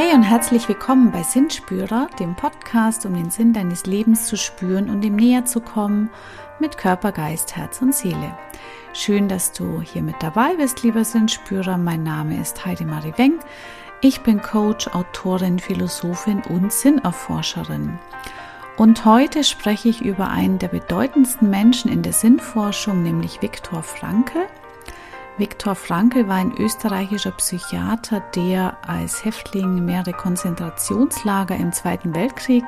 Hey 0.00 0.14
und 0.14 0.22
herzlich 0.22 0.68
willkommen 0.68 1.10
bei 1.10 1.24
Sinnspürer, 1.24 2.08
dem 2.20 2.36
Podcast, 2.36 3.04
um 3.04 3.14
den 3.14 3.30
Sinn 3.30 3.52
deines 3.52 3.84
Lebens 3.84 4.28
zu 4.28 4.36
spüren 4.36 4.90
und 4.90 5.04
ihm 5.04 5.16
näher 5.16 5.44
zu 5.44 5.60
kommen 5.60 6.08
mit 6.60 6.78
Körper, 6.78 7.10
Geist, 7.10 7.56
Herz 7.56 7.82
und 7.82 7.92
Seele. 7.92 8.38
Schön, 8.92 9.26
dass 9.26 9.50
du 9.50 9.80
hier 9.80 10.02
mit 10.02 10.14
dabei 10.20 10.54
bist, 10.54 10.84
lieber 10.84 11.04
Sinnspürer. 11.04 11.78
Mein 11.78 12.04
Name 12.04 12.40
ist 12.40 12.64
Heidemarie 12.64 13.14
Weng. 13.16 13.40
Ich 14.00 14.20
bin 14.20 14.40
Coach, 14.40 14.86
Autorin, 14.86 15.58
Philosophin 15.58 16.42
und 16.48 16.72
Sinnerforscherin. 16.72 17.98
Und 18.76 19.04
heute 19.04 19.42
spreche 19.42 19.88
ich 19.88 20.00
über 20.00 20.28
einen 20.28 20.60
der 20.60 20.68
bedeutendsten 20.68 21.50
Menschen 21.50 21.90
in 21.90 22.02
der 22.02 22.12
Sinnforschung, 22.12 23.02
nämlich 23.02 23.42
Viktor 23.42 23.82
Frankl. 23.82 24.46
Viktor 25.38 25.76
Frankl 25.76 26.26
war 26.26 26.34
ein 26.34 26.52
österreichischer 26.58 27.30
Psychiater, 27.30 28.20
der 28.34 28.76
als 28.84 29.24
Häftling 29.24 29.84
mehrere 29.84 30.12
Konzentrationslager 30.12 31.54
im 31.54 31.72
Zweiten 31.72 32.12
Weltkrieg 32.12 32.64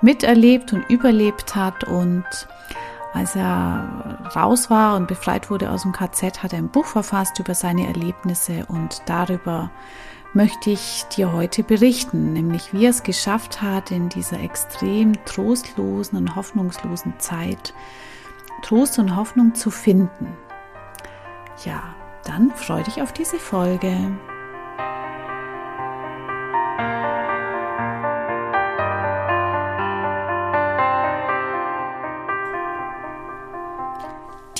miterlebt 0.00 0.72
und 0.72 0.88
überlebt 0.88 1.54
hat. 1.54 1.84
Und 1.84 2.24
als 3.12 3.36
er 3.36 4.18
raus 4.34 4.70
war 4.70 4.96
und 4.96 5.08
befreit 5.08 5.50
wurde 5.50 5.70
aus 5.70 5.82
dem 5.82 5.92
KZ, 5.92 6.42
hat 6.42 6.54
er 6.54 6.58
ein 6.60 6.70
Buch 6.70 6.86
verfasst 6.86 7.38
über 7.38 7.54
seine 7.54 7.86
Erlebnisse 7.86 8.64
und 8.68 9.02
darüber 9.04 9.70
möchte 10.32 10.70
ich 10.70 11.04
dir 11.14 11.32
heute 11.32 11.62
berichten, 11.62 12.32
nämlich 12.32 12.72
wie 12.72 12.84
er 12.84 12.90
es 12.90 13.02
geschafft 13.02 13.60
hat, 13.60 13.90
in 13.90 14.08
dieser 14.08 14.40
extrem 14.40 15.22
trostlosen 15.26 16.16
und 16.16 16.34
hoffnungslosen 16.34 17.18
Zeit 17.18 17.74
Trost 18.62 18.98
und 18.98 19.16
Hoffnung 19.16 19.54
zu 19.54 19.70
finden. 19.70 20.36
Ja, 21.64 21.82
dann 22.24 22.50
freu 22.50 22.82
dich 22.82 23.02
auf 23.02 23.12
diese 23.12 23.38
Folge. 23.38 24.18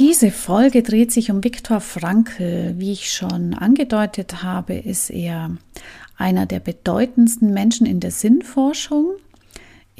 Diese 0.00 0.30
Folge 0.30 0.82
dreht 0.82 1.12
sich 1.12 1.30
um 1.30 1.44
Viktor 1.44 1.80
Frankl. 1.80 2.74
Wie 2.78 2.92
ich 2.92 3.12
schon 3.12 3.54
angedeutet 3.54 4.42
habe, 4.42 4.74
ist 4.74 5.10
er 5.10 5.56
einer 6.16 6.46
der 6.46 6.60
bedeutendsten 6.60 7.52
Menschen 7.52 7.86
in 7.86 8.00
der 8.00 8.10
Sinnforschung. 8.10 9.12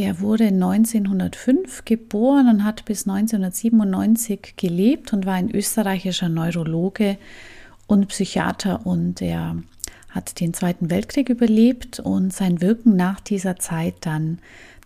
Er 0.00 0.20
wurde 0.20 0.46
1905 0.46 1.84
geboren 1.84 2.48
und 2.48 2.64
hat 2.64 2.86
bis 2.86 3.06
1997 3.06 4.54
gelebt 4.56 5.12
und 5.12 5.26
war 5.26 5.34
ein 5.34 5.50
österreichischer 5.50 6.30
Neurologe 6.30 7.18
und 7.86 8.08
Psychiater 8.08 8.86
und 8.86 9.20
er 9.20 9.56
hat 10.08 10.40
den 10.40 10.54
Zweiten 10.54 10.88
Weltkrieg 10.88 11.28
überlebt 11.28 12.00
und 12.00 12.32
sein 12.32 12.62
Wirken 12.62 12.96
nach 12.96 13.20
dieser 13.20 13.56
Zeit 13.56 13.96
dann 14.00 14.38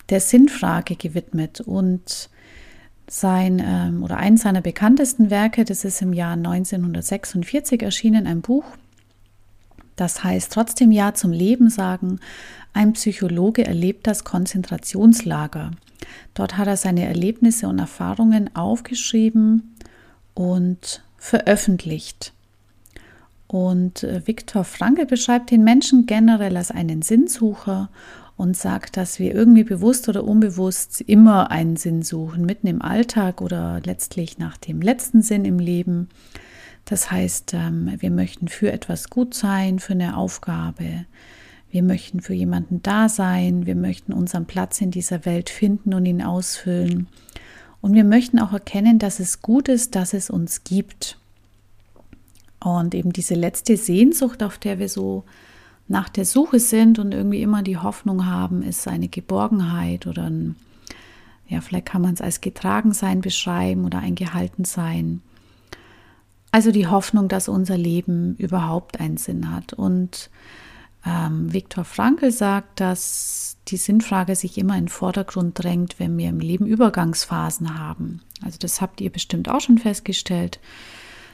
der 0.09 0.19
Sinnfrage 0.19 0.97
gewidmet. 0.97 1.61
Und 1.61 2.29
sein 3.07 3.63
ähm, 3.65 4.03
oder 4.03 4.17
eines 4.17 4.41
seiner 4.41 4.59
bekanntesten 4.59 5.29
Werke, 5.29 5.63
das 5.63 5.85
ist 5.85 6.01
im 6.01 6.11
Jahr 6.11 6.33
1946 6.33 7.81
erschienen, 7.83 8.27
ein 8.27 8.41
Buch, 8.41 8.65
das 9.95 10.23
heißt 10.23 10.51
trotzdem 10.51 10.91
Ja 10.91 11.13
zum 11.13 11.31
Leben 11.31 11.69
sagen, 11.69 12.19
ein 12.73 12.93
Psychologe 12.93 13.65
erlebt 13.65 14.07
das 14.07 14.23
Konzentrationslager. 14.23 15.71
Dort 16.33 16.57
hat 16.57 16.67
er 16.67 16.77
seine 16.77 17.05
Erlebnisse 17.05 17.67
und 17.67 17.79
Erfahrungen 17.79 18.53
aufgeschrieben 18.55 19.75
und 20.33 21.01
veröffentlicht. 21.17 22.33
Und 23.47 24.03
äh, 24.03 24.27
Viktor 24.27 24.63
Frankl 24.63 25.05
beschreibt 25.05 25.51
den 25.51 25.63
Menschen 25.63 26.05
generell 26.05 26.57
als 26.57 26.71
einen 26.71 27.01
Sinnsucher 27.01 27.89
und 28.37 28.57
sagt, 28.57 28.97
dass 28.97 29.19
wir 29.19 29.33
irgendwie 29.33 29.63
bewusst 29.63 30.09
oder 30.09 30.25
unbewusst 30.25 31.01
immer 31.01 31.51
einen 31.51 31.77
Sinn 31.77 32.01
suchen, 32.01 32.45
mitten 32.45 32.67
im 32.67 32.81
Alltag 32.81 33.41
oder 33.41 33.81
letztlich 33.85 34.37
nach 34.37 34.57
dem 34.57 34.81
letzten 34.81 35.21
Sinn 35.21 35.45
im 35.45 35.59
Leben. 35.59 36.09
Das 36.85 37.09
heißt, 37.11 37.53
ähm, 37.55 37.91
wir 37.97 38.11
möchten 38.11 38.47
für 38.47 38.71
etwas 38.71 39.09
gut 39.09 39.33
sein, 39.33 39.79
für 39.79 39.93
eine 39.93 40.17
Aufgabe, 40.17 41.05
wir 41.71 41.83
möchten 41.83 42.21
für 42.21 42.33
jemanden 42.33 42.81
da 42.83 43.09
sein, 43.09 43.65
wir 43.65 43.75
möchten 43.75 44.13
unseren 44.13 44.45
Platz 44.45 44.79
in 44.79 44.91
dieser 44.91 45.25
Welt 45.25 45.49
finden 45.49 45.93
und 45.93 46.05
ihn 46.05 46.21
ausfüllen. 46.21 47.07
Und 47.81 47.93
wir 47.93 48.05
möchten 48.05 48.39
auch 48.39 48.53
erkennen, 48.53 48.97
dass 48.97 49.19
es 49.19 49.41
gut 49.41 49.67
ist, 49.67 49.95
dass 49.95 50.13
es 50.13 50.29
uns 50.29 50.63
gibt. 50.63 51.17
Und 52.63 52.95
eben 52.95 53.11
diese 53.11 53.35
letzte 53.35 53.77
Sehnsucht, 53.77 54.41
auf 54.41 54.57
der 54.57 54.79
wir 54.79 54.89
so 54.89 55.25
nach 55.87 56.09
der 56.09 56.25
Suche 56.25 56.59
sind 56.59 56.97
und 56.97 57.13
irgendwie 57.13 57.41
immer 57.41 57.61
die 57.61 57.77
Hoffnung 57.77 58.25
haben, 58.25 58.63
ist 58.63 58.87
eine 58.87 59.07
Geborgenheit 59.07 60.07
oder 60.07 60.29
ein, 60.29 60.55
ja, 61.47 61.61
vielleicht 61.61 61.85
kann 61.87 62.01
man 62.01 62.13
es 62.13 62.21
als 62.21 62.41
Getragensein 62.41 63.21
beschreiben 63.21 63.85
oder 63.85 63.99
ein 63.99 64.15
Gehaltensein. 64.15 65.21
Also 66.55 66.71
die 66.71 66.87
Hoffnung, 66.87 67.27
dass 67.27 67.49
unser 67.49 67.77
Leben 67.77 68.37
überhaupt 68.37 69.01
einen 69.01 69.17
Sinn 69.17 69.53
hat. 69.53 69.73
Und 69.73 70.29
ähm, 71.05 71.51
Viktor 71.51 71.83
Frankl 71.83 72.31
sagt, 72.31 72.79
dass 72.79 73.57
die 73.67 73.75
Sinnfrage 73.75 74.37
sich 74.37 74.57
immer 74.57 74.75
in 74.75 74.85
den 74.85 74.87
Vordergrund 74.87 75.61
drängt, 75.61 75.99
wenn 75.99 76.17
wir 76.17 76.29
im 76.29 76.39
Leben 76.39 76.65
Übergangsphasen 76.65 77.77
haben. 77.77 78.21
Also 78.41 78.57
das 78.57 78.79
habt 78.79 79.01
ihr 79.01 79.09
bestimmt 79.09 79.49
auch 79.49 79.59
schon 79.59 79.79
festgestellt. 79.79 80.61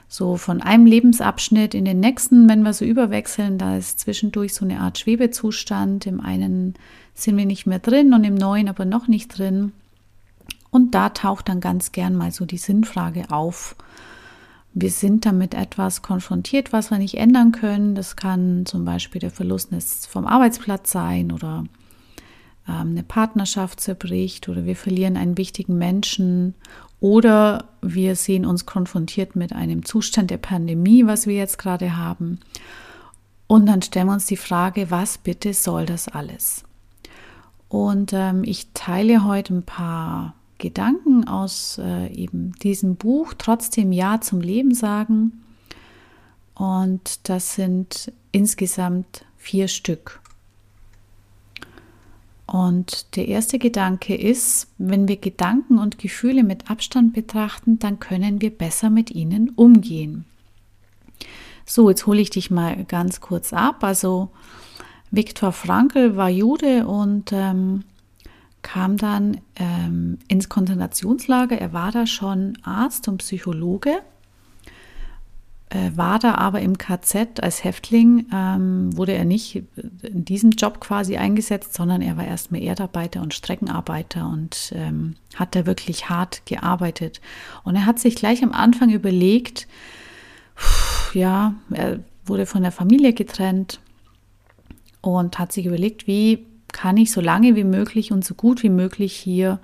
So 0.07 0.37
von 0.37 0.59
einem 0.59 0.87
Lebensabschnitt 0.87 1.75
in 1.75 1.85
den 1.85 1.99
nächsten, 1.99 2.49
wenn 2.49 2.63
wir 2.63 2.73
so 2.73 2.83
überwechseln, 2.83 3.59
da 3.59 3.77
ist 3.77 3.99
zwischendurch 3.99 4.55
so 4.55 4.65
eine 4.65 4.79
Art 4.79 4.97
Schwebezustand. 4.97 6.07
Im 6.07 6.19
einen 6.19 6.73
sind 7.13 7.37
wir 7.37 7.45
nicht 7.45 7.67
mehr 7.67 7.77
drin 7.77 8.15
und 8.15 8.23
im 8.23 8.33
neuen 8.33 8.67
aber 8.67 8.85
noch 8.85 9.07
nicht 9.07 9.37
drin. 9.37 9.71
Und 10.71 10.95
da 10.95 11.09
taucht 11.09 11.47
dann 11.47 11.59
ganz 11.59 11.91
gern 11.91 12.15
mal 12.15 12.31
so 12.31 12.47
die 12.47 12.57
Sinnfrage 12.57 13.29
auf 13.29 13.75
wir 14.73 14.89
sind 14.89 15.25
damit 15.25 15.53
etwas 15.53 16.01
konfrontiert, 16.01 16.71
was 16.71 16.91
wir 16.91 16.97
nicht 16.97 17.15
ändern 17.15 17.51
können. 17.51 17.95
Das 17.95 18.15
kann 18.15 18.65
zum 18.65 18.85
Beispiel 18.85 19.19
der 19.19 19.31
Verlust 19.31 19.69
vom 20.07 20.25
Arbeitsplatz 20.25 20.91
sein 20.91 21.31
oder 21.31 21.65
ähm, 22.67 22.91
eine 22.91 23.03
Partnerschaft 23.03 23.81
zerbricht 23.81 24.47
oder 24.47 24.65
wir 24.65 24.75
verlieren 24.75 25.17
einen 25.17 25.37
wichtigen 25.37 25.77
Menschen 25.77 26.55
oder 26.99 27.65
wir 27.81 28.15
sehen 28.15 28.45
uns 28.45 28.65
konfrontiert 28.65 29.35
mit 29.35 29.53
einem 29.53 29.83
Zustand 29.83 30.29
der 30.29 30.37
Pandemie, 30.37 31.05
was 31.05 31.27
wir 31.27 31.35
jetzt 31.35 31.57
gerade 31.57 31.97
haben. 31.97 32.39
Und 33.47 33.65
dann 33.65 33.81
stellen 33.81 34.07
wir 34.07 34.13
uns 34.13 34.27
die 34.27 34.37
Frage, 34.37 34.91
was 34.91 35.17
bitte 35.17 35.53
soll 35.53 35.85
das 35.85 36.07
alles? 36.07 36.63
Und 37.67 38.13
ähm, 38.13 38.43
ich 38.45 38.67
teile 38.73 39.25
heute 39.25 39.55
ein 39.55 39.63
paar 39.63 40.35
Gedanken 40.61 41.27
aus 41.27 41.77
äh, 41.83 42.07
eben 42.13 42.53
diesem 42.63 42.95
Buch 42.95 43.33
trotzdem 43.37 43.91
Ja 43.91 44.21
zum 44.21 44.39
Leben 44.39 44.73
sagen. 44.73 45.43
Und 46.55 47.27
das 47.27 47.55
sind 47.55 48.13
insgesamt 48.31 49.25
vier 49.35 49.67
Stück. 49.67 50.21
Und 52.45 53.15
der 53.15 53.27
erste 53.27 53.59
Gedanke 53.59 54.15
ist, 54.15 54.67
wenn 54.77 55.07
wir 55.07 55.17
Gedanken 55.17 55.79
und 55.79 55.97
Gefühle 55.97 56.43
mit 56.43 56.69
Abstand 56.69 57.13
betrachten, 57.13 57.79
dann 57.79 57.99
können 57.99 58.41
wir 58.41 58.51
besser 58.51 58.89
mit 58.89 59.09
ihnen 59.09 59.49
umgehen. 59.49 60.25
So, 61.65 61.89
jetzt 61.89 62.05
hole 62.05 62.21
ich 62.21 62.29
dich 62.29 62.51
mal 62.51 62.83
ganz 62.85 63.21
kurz 63.21 63.53
ab. 63.53 63.83
Also 63.83 64.29
Viktor 65.11 65.53
Frankl 65.53 66.17
war 66.17 66.29
Jude 66.29 66.85
und 66.87 67.31
ähm, 67.31 67.85
kam 68.61 68.97
dann 68.97 69.41
ähm, 69.55 70.19
ins 70.27 70.49
Konzentrationslager. 70.49 71.59
Er 71.59 71.73
war 71.73 71.91
da 71.91 72.05
schon 72.05 72.57
Arzt 72.63 73.07
und 73.07 73.17
Psychologe, 73.17 73.99
äh, 75.69 75.91
war 75.95 76.19
da 76.19 76.35
aber 76.35 76.61
im 76.61 76.77
KZ 76.77 77.41
als 77.41 77.63
Häftling, 77.63 78.27
ähm, 78.33 78.95
wurde 78.95 79.13
er 79.13 79.25
nicht 79.25 79.63
in 80.03 80.25
diesem 80.25 80.51
Job 80.51 80.79
quasi 80.79 81.17
eingesetzt, 81.17 81.73
sondern 81.73 82.01
er 82.01 82.17
war 82.17 82.25
erstmal 82.25 82.61
Erdarbeiter 82.61 83.21
und 83.21 83.33
Streckenarbeiter 83.33 84.27
und 84.27 84.73
ähm, 84.75 85.15
hat 85.35 85.55
da 85.55 85.65
wirklich 85.65 86.09
hart 86.09 86.45
gearbeitet. 86.45 87.21
Und 87.63 87.75
er 87.75 87.85
hat 87.85 87.99
sich 87.99 88.15
gleich 88.15 88.43
am 88.43 88.51
Anfang 88.51 88.89
überlegt, 88.89 89.67
ja, 91.13 91.55
er 91.71 91.99
wurde 92.25 92.45
von 92.45 92.61
der 92.61 92.71
Familie 92.71 93.13
getrennt 93.13 93.79
und 95.01 95.39
hat 95.39 95.51
sich 95.51 95.65
überlegt, 95.65 96.05
wie 96.05 96.45
kann 96.73 96.97
ich 96.97 97.11
so 97.11 97.21
lange 97.21 97.55
wie 97.55 97.63
möglich 97.63 98.11
und 98.11 98.25
so 98.25 98.33
gut 98.33 98.63
wie 98.63 98.69
möglich 98.69 99.13
hier 99.13 99.59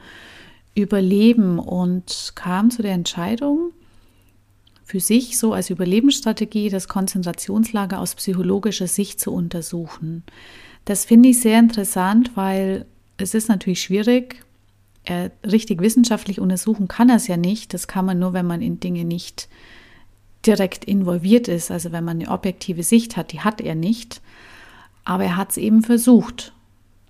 überleben 0.76 1.60
und 1.60 2.34
kam 2.36 2.70
zu 2.70 2.82
der 2.82 2.94
Entscheidung, 2.94 3.72
für 4.84 5.00
sich 5.02 5.38
so 5.38 5.52
als 5.52 5.70
Überlebensstrategie 5.70 6.70
das 6.70 6.88
Konzentrationslager 6.88 8.00
aus 8.00 8.16
psychologischer 8.16 8.88
Sicht 8.88 9.20
zu 9.20 9.34
untersuchen. 9.34 10.24
Das 10.86 11.04
finde 11.04 11.30
ich 11.30 11.42
sehr 11.42 11.60
interessant, 11.60 12.32
weil 12.36 12.86
es 13.18 13.34
ist 13.34 13.50
natürlich 13.50 13.82
schwierig, 13.82 14.46
äh, 15.04 15.30
richtig 15.46 15.82
wissenschaftlich 15.82 16.40
untersuchen 16.40 16.88
kann 16.88 17.10
er 17.10 17.16
es 17.18 17.28
ja 17.28 17.38
nicht. 17.38 17.74
Das 17.74 17.88
kann 17.88 18.06
man 18.06 18.20
nur, 18.20 18.34
wenn 18.34 18.46
man 18.46 18.62
in 18.62 18.80
Dinge 18.80 19.04
nicht 19.04 19.50
direkt 20.46 20.86
involviert 20.86 21.48
ist, 21.48 21.72
also 21.72 21.92
wenn 21.92 22.06
man 22.06 22.22
eine 22.22 22.30
objektive 22.30 22.84
Sicht 22.84 23.18
hat, 23.18 23.34
die 23.34 23.42
hat 23.42 23.60
er 23.60 23.76
nicht. 23.76 24.22
Aber 25.04 25.24
er 25.24 25.38
hat 25.38 25.52
es 25.52 25.58
eben 25.58 25.84
versucht, 25.84 26.54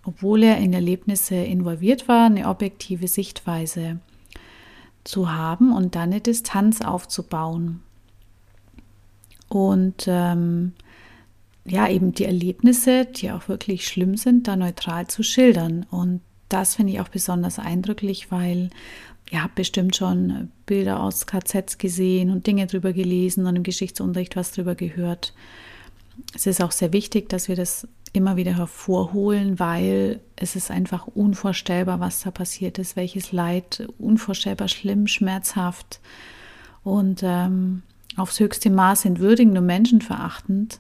obwohl 0.08 0.44
er 0.44 0.58
in 0.58 0.74
Erlebnisse 0.74 1.36
involviert 1.36 2.08
war, 2.08 2.28
eine 2.28 2.48
objektive 2.48 3.10
Sichtweise 3.10 4.00
zu 5.04 5.32
haben 5.32 5.74
und 5.74 5.96
dann 5.96 6.12
eine 6.12 6.22
Distanz 6.22 6.82
aufzubauen. 6.82 7.82
Und 9.50 10.06
ähm, 10.08 10.72
ja, 11.66 11.90
eben 11.90 12.14
die 12.14 12.24
Erlebnisse, 12.24 13.06
die 13.06 13.32
auch 13.32 13.50
wirklich 13.50 13.86
schlimm 13.86 14.16
sind, 14.16 14.48
da 14.48 14.56
neutral 14.56 15.08
zu 15.08 15.24
schildern. 15.24 15.86
Und 15.92 16.22
das 16.48 16.76
finde 16.76 16.94
ich 16.94 17.02
auch 17.02 17.10
besonders 17.10 17.60
eindrücklich, 17.60 18.32
weil 18.32 18.70
ihr 19.30 19.44
habt 19.44 19.56
bestimmt 19.56 19.98
schon 19.98 20.52
Bilder 20.66 21.02
aus 21.02 21.26
KZs 21.26 21.78
gesehen 21.78 22.30
und 22.30 22.48
Dinge 22.48 22.68
drüber 22.68 22.94
gelesen 22.94 23.46
und 23.46 23.58
im 23.58 23.64
Geschichtsunterricht 23.64 24.38
was 24.38 24.54
drüber 24.54 24.76
gehört. 24.76 25.34
Es 26.34 26.48
ist 26.48 26.62
auch 26.62 26.72
sehr 26.72 26.94
wichtig, 26.94 27.28
dass 27.28 27.50
wir 27.50 27.58
das 27.58 27.88
immer 28.14 28.36
wieder 28.36 28.56
hervorholen, 28.56 29.60
weil 29.60 30.22
es 30.36 30.56
ist 30.56 30.72
einfach 30.72 31.08
unvorstellbar, 31.08 32.00
was 32.00 32.22
da 32.22 32.32
passiert 32.32 32.80
ist, 32.80 32.96
welches 32.96 33.32
Leid, 33.32 33.88
unvorstellbar 33.98 34.68
schlimm, 34.68 35.08
schmerzhaft 35.08 36.00
und 36.84 37.22
ähm, 37.24 37.84
aufs 38.16 38.40
höchste 38.40 38.70
Maß 38.70 39.06
entwürdigend 39.06 39.58
und 39.58 39.66
menschenverachtend. 39.66 40.80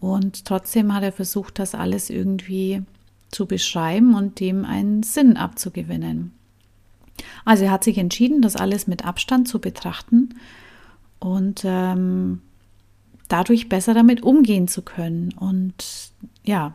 Und 0.00 0.44
trotzdem 0.44 0.94
hat 0.94 1.02
er 1.02 1.12
versucht, 1.12 1.58
das 1.58 1.74
alles 1.74 2.10
irgendwie 2.10 2.82
zu 3.30 3.46
beschreiben 3.46 4.14
und 4.14 4.40
dem 4.40 4.64
einen 4.64 5.02
Sinn 5.02 5.36
abzugewinnen. 5.36 6.32
Also 7.44 7.64
er 7.64 7.72
hat 7.72 7.84
sich 7.84 7.98
entschieden, 7.98 8.42
das 8.42 8.56
alles 8.56 8.86
mit 8.86 9.04
Abstand 9.04 9.48
zu 9.48 9.60
betrachten 9.60 10.34
und 11.18 11.62
ähm, 11.64 12.40
dadurch 13.28 13.68
besser 13.68 13.94
damit 13.94 14.22
umgehen 14.22 14.68
zu 14.68 14.82
können. 14.82 15.32
Und 15.32 16.12
ja, 16.48 16.72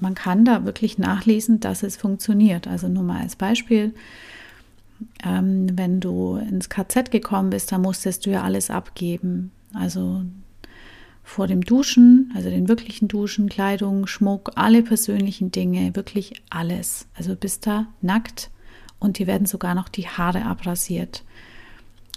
man 0.00 0.14
kann 0.14 0.46
da 0.46 0.64
wirklich 0.64 0.96
nachlesen, 0.96 1.60
dass 1.60 1.82
es 1.82 1.96
funktioniert. 1.96 2.66
Also 2.66 2.88
nur 2.88 3.02
mal 3.02 3.20
als 3.20 3.36
Beispiel, 3.36 3.94
ähm, 5.22 5.66
wenn 5.76 6.00
du 6.00 6.36
ins 6.36 6.70
KZ 6.70 7.10
gekommen 7.10 7.50
bist, 7.50 7.70
da 7.70 7.78
musstest 7.78 8.24
du 8.24 8.30
ja 8.30 8.42
alles 8.42 8.70
abgeben. 8.70 9.52
Also 9.74 10.22
vor 11.22 11.46
dem 11.46 11.60
Duschen, 11.60 12.32
also 12.34 12.48
den 12.48 12.68
wirklichen 12.68 13.06
Duschen, 13.06 13.50
Kleidung, 13.50 14.06
Schmuck, 14.06 14.52
alle 14.54 14.82
persönlichen 14.82 15.52
Dinge, 15.52 15.94
wirklich 15.94 16.32
alles. 16.48 17.06
Also 17.14 17.36
bist 17.36 17.66
da 17.66 17.86
nackt 18.00 18.50
und 18.98 19.18
dir 19.18 19.26
werden 19.26 19.46
sogar 19.46 19.74
noch 19.74 19.90
die 19.90 20.08
Haare 20.08 20.46
abrasiert. 20.46 21.22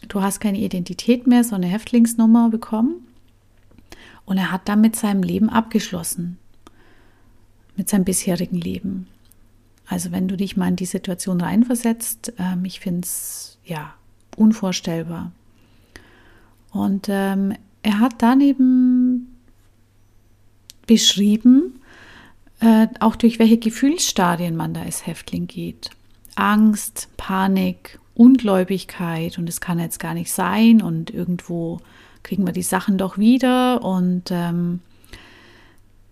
Du 0.08 0.22
hast 0.22 0.40
keine 0.40 0.60
Identität 0.60 1.28
mehr, 1.28 1.44
so 1.44 1.56
eine 1.56 1.68
Häftlingsnummer 1.68 2.50
bekommen. 2.50 3.06
Und 4.24 4.38
er 4.38 4.52
hat 4.52 4.70
damit 4.70 4.96
seinem 4.96 5.24
Leben 5.24 5.50
abgeschlossen. 5.50 6.40
Mit 7.76 7.90
seinem 7.90 8.06
bisherigen 8.06 8.58
Leben. 8.58 9.08
Also 9.88 10.12
wenn 10.12 10.28
du 10.28 10.38
dich 10.38 10.58
mal 10.58 10.70
in 10.70 10.76
die 10.76 10.86
Situation 10.86 11.42
reinversetzt, 11.42 12.34
ähm, 12.40 12.66
ich 12.66 12.80
finde 12.80 13.02
es 13.02 13.58
ja 13.66 13.94
unvorstellbar. 14.36 15.32
Und 16.72 17.08
ähm, 17.10 17.54
er 17.84 18.00
hat 18.00 18.16
daneben 18.20 19.36
beschrieben, 20.88 21.80
äh, 22.60 22.88
auch 23.00 23.16
durch 23.16 23.40
welche 23.40 23.58
Gefühlsstadien 23.58 24.56
man 24.56 24.74
da 24.74 24.82
als 24.82 25.06
Häftling 25.06 25.48
geht. 25.48 25.92
Angst, 26.36 27.10
Panik, 27.18 28.00
Ungläubigkeit 28.14 29.38
und 29.38 29.50
es 29.50 29.62
kann 29.62 29.80
jetzt 29.80 30.00
gar 30.00 30.14
nicht 30.14 30.32
sein 30.32 30.82
und 30.82 31.12
irgendwo 31.12 31.80
kriegen 32.24 32.46
wir 32.46 32.54
die 32.54 32.64
Sachen 32.64 32.98
doch 32.98 33.18
wieder 33.18 33.84
und 33.84 34.32
ähm, 34.32 34.80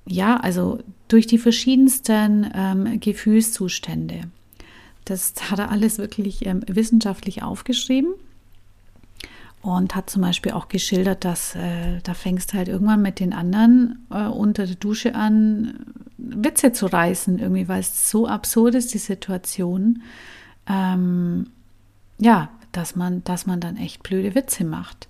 ja, 0.05 0.37
also 0.37 0.79
durch 1.07 1.27
die 1.27 1.37
verschiedensten 1.37 2.49
ähm, 2.53 2.99
Gefühlszustände. 2.99 4.21
Das 5.05 5.33
hat 5.49 5.59
er 5.59 5.71
alles 5.71 5.97
wirklich 5.97 6.45
ähm, 6.45 6.61
wissenschaftlich 6.67 7.43
aufgeschrieben 7.43 8.13
und 9.61 9.95
hat 9.95 10.09
zum 10.09 10.21
Beispiel 10.21 10.51
auch 10.51 10.67
geschildert, 10.67 11.23
dass 11.23 11.55
äh, 11.55 11.99
da 12.03 12.13
fängst 12.13 12.53
halt 12.53 12.67
irgendwann 12.67 13.01
mit 13.01 13.19
den 13.19 13.33
anderen 13.33 14.05
äh, 14.09 14.25
unter 14.27 14.65
der 14.65 14.75
Dusche 14.75 15.15
an, 15.15 15.85
Witze 16.17 16.73
zu 16.73 16.85
reißen, 16.85 17.39
irgendwie, 17.39 17.67
weil 17.67 17.79
es 17.79 18.09
so 18.09 18.27
absurd 18.27 18.75
ist, 18.75 18.93
die 18.93 18.97
Situation. 18.97 20.03
Ähm, 20.67 21.47
ja, 22.19 22.49
dass 22.73 22.95
man, 22.95 23.23
dass 23.23 23.45
man 23.45 23.59
dann 23.59 23.77
echt 23.77 24.03
blöde 24.03 24.35
Witze 24.35 24.65
macht. 24.65 25.07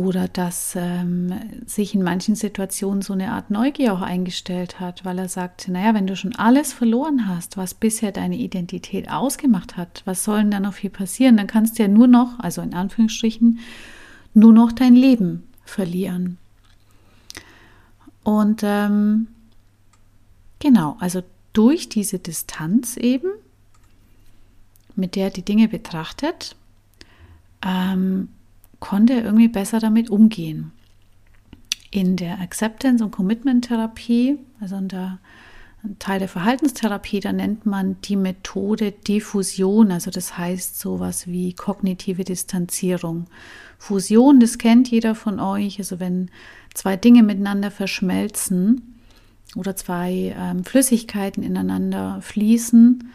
Oder 0.00 0.28
dass 0.28 0.72
ähm, 0.76 1.30
sich 1.66 1.94
in 1.94 2.02
manchen 2.02 2.34
Situationen 2.34 3.02
so 3.02 3.12
eine 3.12 3.32
Art 3.32 3.50
Neugier 3.50 3.92
auch 3.92 4.00
eingestellt 4.00 4.80
hat, 4.80 5.04
weil 5.04 5.18
er 5.18 5.28
sagt, 5.28 5.68
naja, 5.68 5.92
wenn 5.92 6.06
du 6.06 6.16
schon 6.16 6.34
alles 6.34 6.72
verloren 6.72 7.28
hast, 7.28 7.58
was 7.58 7.74
bisher 7.74 8.10
deine 8.10 8.38
Identität 8.38 9.10
ausgemacht 9.10 9.76
hat, 9.76 10.00
was 10.06 10.24
soll 10.24 10.38
denn 10.38 10.52
da 10.52 10.58
noch 10.58 10.72
viel 10.72 10.88
passieren? 10.88 11.36
Dann 11.36 11.46
kannst 11.46 11.78
du 11.78 11.82
ja 11.82 11.88
nur 11.90 12.06
noch, 12.06 12.38
also 12.38 12.62
in 12.62 12.72
Anführungsstrichen, 12.72 13.58
nur 14.32 14.54
noch 14.54 14.72
dein 14.72 14.96
Leben 14.96 15.46
verlieren. 15.66 16.38
Und 18.22 18.62
ähm, 18.64 19.28
genau, 20.60 20.96
also 20.98 21.22
durch 21.52 21.90
diese 21.90 22.18
Distanz 22.18 22.96
eben, 22.96 23.28
mit 24.96 25.14
der 25.14 25.24
er 25.24 25.30
die 25.30 25.44
Dinge 25.44 25.68
betrachtet, 25.68 26.56
ähm, 27.62 28.30
konnte 28.80 29.14
er 29.14 29.24
irgendwie 29.24 29.48
besser 29.48 29.78
damit 29.78 30.10
umgehen. 30.10 30.72
In 31.90 32.16
der 32.16 32.40
Acceptance- 32.40 33.04
und 33.04 33.10
Commitment-Therapie, 33.10 34.38
also 34.60 34.76
in 34.76 34.88
der 34.88 35.18
Teil 35.98 36.18
der 36.18 36.28
Verhaltenstherapie, 36.28 37.20
da 37.20 37.32
nennt 37.32 37.64
man 37.64 37.96
die 38.02 38.16
Methode 38.16 38.92
Diffusion, 38.92 39.90
also 39.90 40.10
das 40.10 40.36
heißt 40.36 40.78
sowas 40.78 41.26
wie 41.26 41.54
kognitive 41.54 42.24
Distanzierung. 42.24 43.26
Fusion, 43.78 44.40
das 44.40 44.58
kennt 44.58 44.90
jeder 44.90 45.14
von 45.14 45.40
euch, 45.40 45.78
also 45.78 45.98
wenn 45.98 46.30
zwei 46.74 46.96
Dinge 46.96 47.22
miteinander 47.22 47.70
verschmelzen 47.70 49.00
oder 49.56 49.74
zwei 49.74 50.34
ähm, 50.38 50.64
Flüssigkeiten 50.64 51.42
ineinander 51.42 52.20
fließen, 52.20 53.10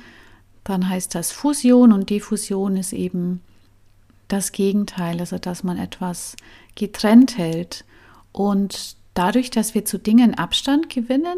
dann 0.64 0.90
heißt 0.90 1.14
das 1.14 1.32
Fusion 1.32 1.94
und 1.94 2.10
Diffusion 2.10 2.78
ist 2.78 2.94
eben 2.94 3.42
das 4.28 4.52
Gegenteil, 4.52 5.20
also 5.20 5.38
dass 5.38 5.64
man 5.64 5.78
etwas 5.78 6.36
getrennt 6.76 7.38
hält. 7.38 7.86
Und 8.32 8.98
dadurch, 9.14 9.50
dass 9.50 9.74
wir 9.76 9.86
zu 9.86 9.98
Dingen 9.98 10.36
Abstand 10.36 10.90
gewinnen, 10.90 11.38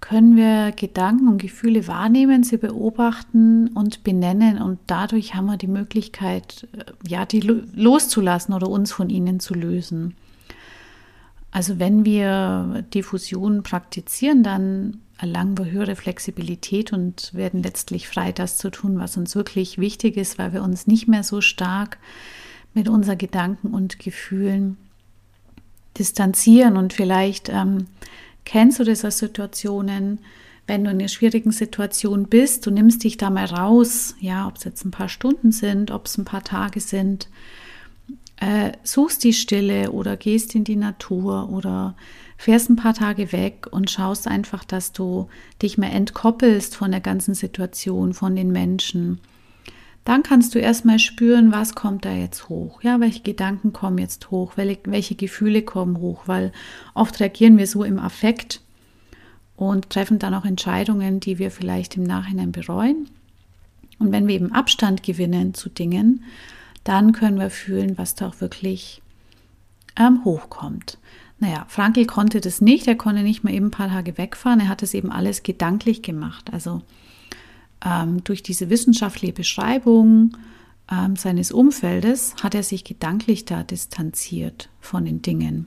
können 0.00 0.36
wir 0.36 0.72
Gedanken 0.72 1.28
und 1.28 1.38
Gefühle 1.38 1.88
wahrnehmen, 1.88 2.42
sie 2.42 2.58
beobachten 2.58 3.68
und 3.68 4.04
benennen 4.04 4.60
und 4.60 4.78
dadurch 4.86 5.34
haben 5.34 5.46
wir 5.46 5.56
die 5.56 5.66
Möglichkeit, 5.66 6.68
äh, 6.76 6.84
ja, 7.08 7.24
die 7.24 7.40
loszulassen 7.40 8.54
oder 8.54 8.68
uns 8.68 8.92
von 8.92 9.08
ihnen 9.08 9.40
zu 9.40 9.54
lösen. 9.54 10.14
Also 11.50 11.78
wenn 11.78 12.04
wir 12.04 12.84
Diffusion 12.92 13.62
praktizieren, 13.62 14.42
dann 14.42 15.00
erlangen 15.18 15.56
wir 15.56 15.70
höhere 15.70 15.96
Flexibilität 15.96 16.92
und 16.92 17.32
werden 17.34 17.62
letztlich 17.62 18.08
frei, 18.08 18.32
das 18.32 18.58
zu 18.58 18.70
tun, 18.70 18.98
was 18.98 19.16
uns 19.16 19.34
wirklich 19.34 19.78
wichtig 19.78 20.16
ist, 20.16 20.38
weil 20.38 20.52
wir 20.52 20.62
uns 20.62 20.86
nicht 20.86 21.08
mehr 21.08 21.22
so 21.22 21.40
stark 21.40 21.98
mit 22.74 22.88
unseren 22.88 23.18
Gedanken 23.18 23.72
und 23.72 23.98
Gefühlen 23.98 24.76
distanzieren. 25.98 26.76
Und 26.76 26.92
vielleicht 26.92 27.48
ähm, 27.48 27.86
kennst 28.44 28.78
du 28.78 28.84
das 28.84 29.04
aus 29.04 29.18
Situationen, 29.18 30.18
wenn 30.66 30.84
du 30.84 30.90
in 30.90 30.98
einer 30.98 31.08
schwierigen 31.08 31.52
Situation 31.52 32.26
bist, 32.26 32.66
du 32.66 32.70
nimmst 32.70 33.04
dich 33.04 33.16
da 33.16 33.30
mal 33.30 33.46
raus, 33.46 34.16
ja, 34.20 34.46
ob 34.48 34.56
es 34.56 34.64
jetzt 34.64 34.84
ein 34.84 34.90
paar 34.90 35.08
Stunden 35.08 35.52
sind, 35.52 35.90
ob 35.90 36.06
es 36.06 36.18
ein 36.18 36.24
paar 36.24 36.42
Tage 36.42 36.80
sind, 36.80 37.28
äh, 38.38 38.72
suchst 38.82 39.24
die 39.24 39.32
Stille 39.32 39.92
oder 39.92 40.16
gehst 40.16 40.54
in 40.54 40.64
die 40.64 40.76
Natur 40.76 41.48
oder 41.50 41.96
fährst 42.36 42.68
ein 42.68 42.76
paar 42.76 42.94
Tage 42.94 43.32
weg 43.32 43.66
und 43.70 43.90
schaust 43.90 44.28
einfach, 44.28 44.64
dass 44.64 44.92
du 44.92 45.28
dich 45.62 45.78
mehr 45.78 45.92
entkoppelst 45.92 46.76
von 46.76 46.90
der 46.90 47.00
ganzen 47.00 47.34
Situation, 47.34 48.12
von 48.12 48.36
den 48.36 48.52
Menschen. 48.52 49.20
Dann 50.04 50.22
kannst 50.22 50.54
du 50.54 50.60
erstmal 50.60 50.98
spüren, 50.98 51.50
was 51.50 51.74
kommt 51.74 52.04
da 52.04 52.12
jetzt 52.12 52.48
hoch. 52.48 52.82
Ja, 52.82 53.00
welche 53.00 53.22
Gedanken 53.22 53.72
kommen 53.72 53.98
jetzt 53.98 54.30
hoch, 54.30 54.52
welche, 54.56 54.78
welche 54.84 55.16
Gefühle 55.16 55.62
kommen 55.62 55.98
hoch, 55.98 56.22
weil 56.26 56.52
oft 56.94 57.18
reagieren 57.18 57.58
wir 57.58 57.66
so 57.66 57.82
im 57.82 57.98
Affekt 57.98 58.60
und 59.56 59.90
treffen 59.90 60.18
dann 60.18 60.34
auch 60.34 60.44
Entscheidungen, 60.44 61.18
die 61.18 61.38
wir 61.38 61.50
vielleicht 61.50 61.96
im 61.96 62.04
Nachhinein 62.04 62.52
bereuen. 62.52 63.08
Und 63.98 64.12
wenn 64.12 64.28
wir 64.28 64.36
eben 64.36 64.52
Abstand 64.52 65.02
gewinnen 65.02 65.54
zu 65.54 65.70
Dingen, 65.70 66.22
dann 66.86 67.12
können 67.12 67.38
wir 67.38 67.50
fühlen, 67.50 67.98
was 67.98 68.14
da 68.14 68.28
auch 68.28 68.40
wirklich 68.40 69.02
ähm, 69.98 70.24
hochkommt. 70.24 70.98
Naja, 71.38 71.66
Frankl 71.68 72.06
konnte 72.06 72.40
das 72.40 72.60
nicht, 72.60 72.86
er 72.86 72.96
konnte 72.96 73.22
nicht 73.22 73.44
mal 73.44 73.52
eben 73.52 73.66
ein 73.66 73.70
paar 73.70 73.88
Tage 73.88 74.16
wegfahren, 74.16 74.60
er 74.60 74.68
hat 74.68 74.82
es 74.82 74.94
eben 74.94 75.10
alles 75.10 75.42
gedanklich 75.42 76.02
gemacht. 76.02 76.50
Also 76.52 76.82
ähm, 77.84 78.24
durch 78.24 78.42
diese 78.42 78.70
wissenschaftliche 78.70 79.34
Beschreibung 79.34 80.36
ähm, 80.90 81.16
seines 81.16 81.52
Umfeldes 81.52 82.36
hat 82.42 82.54
er 82.54 82.62
sich 82.62 82.84
gedanklich 82.84 83.44
da 83.44 83.64
distanziert 83.64 84.70
von 84.80 85.04
den 85.04 85.20
Dingen. 85.22 85.66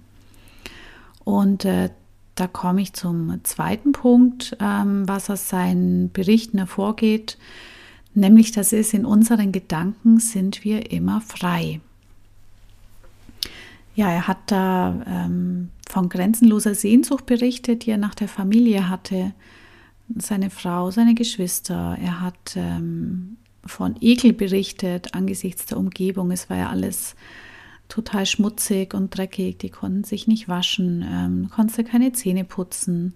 Und 1.23 1.65
äh, 1.65 1.89
da 2.35 2.47
komme 2.47 2.81
ich 2.81 2.93
zum 2.93 3.41
zweiten 3.43 3.91
Punkt, 3.91 4.55
ähm, 4.61 5.07
was 5.07 5.29
aus 5.29 5.49
seinen 5.49 6.11
Berichten 6.11 6.57
hervorgeht, 6.57 7.37
nämlich 8.13 8.51
das 8.51 8.73
ist, 8.73 8.93
in 8.93 9.05
unseren 9.05 9.51
Gedanken 9.51 10.19
sind 10.19 10.63
wir 10.63 10.91
immer 10.91 11.21
frei. 11.21 11.81
Ja, 13.95 14.09
er 14.09 14.27
hat 14.27 14.39
da 14.47 15.03
ähm, 15.05 15.69
von 15.89 16.07
grenzenloser 16.07 16.75
Sehnsucht 16.75 17.25
berichtet, 17.25 17.85
die 17.85 17.91
er 17.91 17.97
nach 17.97 18.15
der 18.15 18.29
Familie 18.29 18.87
hatte, 18.87 19.33
seine 20.15 20.49
Frau, 20.49 20.91
seine 20.91 21.15
Geschwister. 21.15 21.97
Er 22.01 22.21
hat 22.21 22.55
ähm, 22.55 23.37
von 23.65 23.95
Ekel 23.99 24.33
berichtet 24.33 25.13
angesichts 25.13 25.65
der 25.65 25.77
Umgebung. 25.77 26.31
Es 26.31 26.49
war 26.49 26.57
ja 26.57 26.69
alles 26.69 27.15
total 27.89 28.25
schmutzig 28.25 28.93
und 28.93 29.15
dreckig. 29.15 29.59
Die 29.59 29.69
konnten 29.69 30.03
sich 30.03 30.27
nicht 30.27 30.47
waschen, 30.47 31.05
ähm, 31.07 31.49
konnte 31.49 31.83
keine 31.83 32.13
Zähne 32.13 32.45
putzen, 32.45 33.15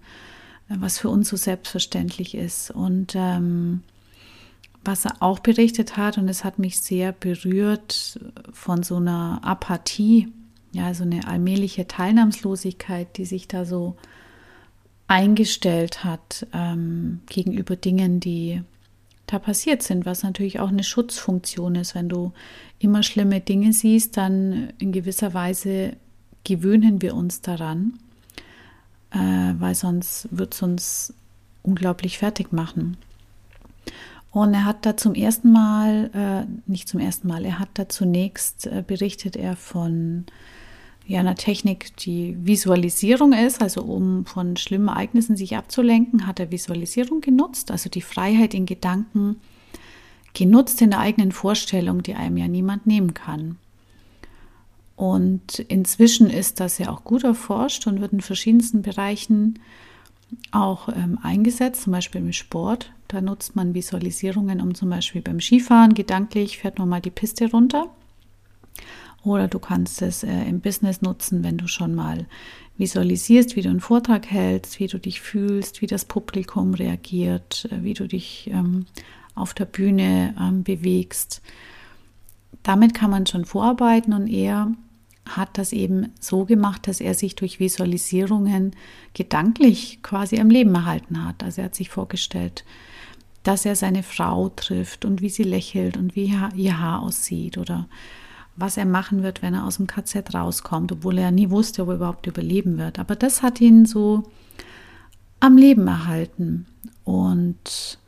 was 0.68 0.98
für 0.98 1.08
uns 1.08 1.28
so 1.28 1.36
selbstverständlich 1.36 2.34
ist. 2.34 2.70
Und 2.70 3.14
ähm, 3.16 3.82
was 4.84 5.04
er 5.04 5.16
auch 5.20 5.38
berichtet 5.38 5.96
hat, 5.96 6.18
und 6.18 6.28
es 6.28 6.44
hat 6.44 6.58
mich 6.58 6.80
sehr 6.80 7.12
berührt, 7.12 8.20
von 8.52 8.82
so 8.82 8.96
einer 8.96 9.40
Apathie, 9.42 10.28
ja, 10.72 10.92
so 10.92 11.04
eine 11.04 11.26
allmähliche 11.26 11.86
Teilnahmslosigkeit, 11.86 13.16
die 13.16 13.24
sich 13.24 13.48
da 13.48 13.64
so 13.64 13.96
eingestellt 15.06 16.04
hat 16.04 16.46
ähm, 16.52 17.20
gegenüber 17.26 17.76
Dingen, 17.76 18.20
die 18.20 18.62
da 19.26 19.38
passiert 19.38 19.82
sind, 19.82 20.06
was 20.06 20.22
natürlich 20.22 20.60
auch 20.60 20.68
eine 20.68 20.84
Schutzfunktion 20.84 21.76
ist. 21.76 21.94
Wenn 21.94 22.08
du 22.08 22.32
immer 22.78 23.02
schlimme 23.02 23.40
Dinge 23.40 23.72
siehst, 23.72 24.16
dann 24.16 24.72
in 24.78 24.92
gewisser 24.92 25.34
Weise 25.34 25.96
gewöhnen 26.44 27.00
wir 27.00 27.14
uns 27.14 27.40
daran, 27.40 27.98
äh, 29.10 29.18
weil 29.58 29.74
sonst 29.74 30.28
wird 30.30 30.54
es 30.54 30.62
uns 30.62 31.14
unglaublich 31.62 32.18
fertig 32.18 32.52
machen. 32.52 32.96
Und 34.34 34.52
er 34.52 34.64
hat 34.64 34.84
da 34.84 34.96
zum 34.96 35.14
ersten 35.14 35.52
Mal, 35.52 36.10
äh, 36.12 36.70
nicht 36.70 36.88
zum 36.88 36.98
ersten 36.98 37.28
Mal, 37.28 37.44
er 37.44 37.60
hat 37.60 37.68
da 37.74 37.88
zunächst 37.88 38.66
äh, 38.66 38.82
berichtet 38.84 39.36
er 39.36 39.54
von 39.54 40.26
ja, 41.06 41.20
einer 41.20 41.36
Technik, 41.36 41.96
die 41.98 42.36
Visualisierung 42.44 43.32
ist, 43.32 43.62
also 43.62 43.82
um 43.82 44.26
von 44.26 44.56
schlimmen 44.56 44.88
Ereignissen 44.88 45.36
sich 45.36 45.56
abzulenken, 45.56 46.26
hat 46.26 46.40
er 46.40 46.50
Visualisierung 46.50 47.20
genutzt, 47.20 47.70
also 47.70 47.88
die 47.88 48.02
Freiheit 48.02 48.54
in 48.54 48.66
Gedanken 48.66 49.36
genutzt 50.32 50.82
in 50.82 50.90
der 50.90 50.98
eigenen 50.98 51.30
Vorstellung, 51.30 52.02
die 52.02 52.16
einem 52.16 52.36
ja 52.36 52.48
niemand 52.48 52.88
nehmen 52.88 53.14
kann. 53.14 53.56
Und 54.96 55.60
inzwischen 55.60 56.28
ist 56.28 56.58
das 56.58 56.78
ja 56.78 56.90
auch 56.90 57.04
gut 57.04 57.22
erforscht 57.22 57.86
und 57.86 58.00
wird 58.00 58.12
in 58.12 58.20
verschiedensten 58.20 58.82
Bereichen 58.82 59.60
auch 60.50 60.88
ähm, 60.88 61.18
eingesetzt, 61.22 61.82
zum 61.82 61.92
Beispiel 61.92 62.20
im 62.20 62.32
Sport. 62.32 62.92
Da 63.08 63.20
nutzt 63.20 63.56
man 63.56 63.74
Visualisierungen, 63.74 64.60
um 64.60 64.74
zum 64.74 64.90
Beispiel 64.90 65.22
beim 65.22 65.40
Skifahren 65.40 65.94
gedanklich 65.94 66.58
fährt 66.58 66.78
man 66.78 66.88
mal 66.88 67.00
die 67.00 67.10
Piste 67.10 67.50
runter 67.50 67.90
oder 69.24 69.48
du 69.48 69.58
kannst 69.58 70.02
es 70.02 70.22
äh, 70.22 70.44
im 70.44 70.60
Business 70.60 71.00
nutzen, 71.00 71.42
wenn 71.42 71.56
du 71.56 71.66
schon 71.66 71.94
mal 71.94 72.26
visualisierst, 72.76 73.56
wie 73.56 73.62
du 73.62 73.70
einen 73.70 73.80
Vortrag 73.80 74.26
hältst, 74.30 74.78
wie 74.80 74.86
du 74.86 74.98
dich 74.98 75.20
fühlst, 75.20 75.80
wie 75.80 75.86
das 75.86 76.04
Publikum 76.04 76.74
reagiert, 76.74 77.66
äh, 77.70 77.82
wie 77.82 77.94
du 77.94 78.06
dich 78.06 78.50
ähm, 78.52 78.86
auf 79.34 79.54
der 79.54 79.64
Bühne 79.64 80.34
ähm, 80.38 80.62
bewegst. 80.62 81.40
Damit 82.62 82.94
kann 82.94 83.10
man 83.10 83.26
schon 83.26 83.44
vorarbeiten 83.44 84.12
und 84.12 84.28
er 84.28 84.72
hat 85.26 85.56
das 85.56 85.72
eben 85.72 86.12
so 86.20 86.44
gemacht, 86.44 86.86
dass 86.86 87.00
er 87.00 87.14
sich 87.14 87.34
durch 87.34 87.60
Visualisierungen 87.60 88.76
gedanklich 89.14 90.00
quasi 90.02 90.38
am 90.38 90.50
Leben 90.50 90.74
erhalten 90.74 91.24
hat. 91.24 91.42
Also 91.42 91.62
er 91.62 91.66
hat 91.66 91.74
sich 91.74 91.88
vorgestellt, 91.88 92.64
dass 93.42 93.64
er 93.64 93.76
seine 93.76 94.02
Frau 94.02 94.50
trifft 94.50 95.04
und 95.04 95.22
wie 95.22 95.30
sie 95.30 95.42
lächelt 95.42 95.96
und 95.96 96.14
wie 96.14 96.34
ihr 96.54 96.78
Haar 96.78 97.02
aussieht 97.02 97.58
oder 97.58 97.88
was 98.56 98.76
er 98.76 98.86
machen 98.86 99.22
wird, 99.22 99.42
wenn 99.42 99.54
er 99.54 99.64
aus 99.64 99.78
dem 99.78 99.86
KZ 99.86 100.34
rauskommt, 100.34 100.92
obwohl 100.92 101.18
er 101.18 101.30
nie 101.30 101.50
wusste, 101.50 101.82
ob 101.82 101.88
er 101.88 101.94
überhaupt 101.96 102.26
überleben 102.26 102.78
wird. 102.78 102.98
Aber 102.98 103.16
das 103.16 103.42
hat 103.42 103.60
ihn 103.60 103.84
so 103.84 104.24
am 105.40 105.56
Leben 105.56 105.86
erhalten. 105.86 106.66
Und 107.02 107.98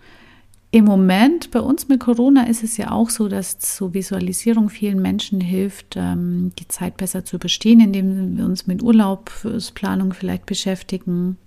im 0.76 0.84
Moment 0.84 1.50
bei 1.52 1.60
uns 1.60 1.88
mit 1.88 2.00
Corona 2.00 2.42
ist 2.42 2.62
es 2.62 2.76
ja 2.76 2.90
auch 2.90 3.08
so, 3.08 3.28
dass 3.28 3.56
so 3.60 3.94
Visualisierung 3.94 4.68
vielen 4.68 5.00
Menschen 5.00 5.40
hilft, 5.40 5.96
ähm, 5.96 6.52
die 6.58 6.68
Zeit 6.68 6.98
besser 6.98 7.24
zu 7.24 7.36
überstehen, 7.36 7.80
indem 7.80 8.36
wir 8.36 8.44
uns 8.44 8.66
mit 8.66 8.82
Urlaubsplanung 8.82 10.12
vielleicht 10.12 10.44
beschäftigen 10.44 11.38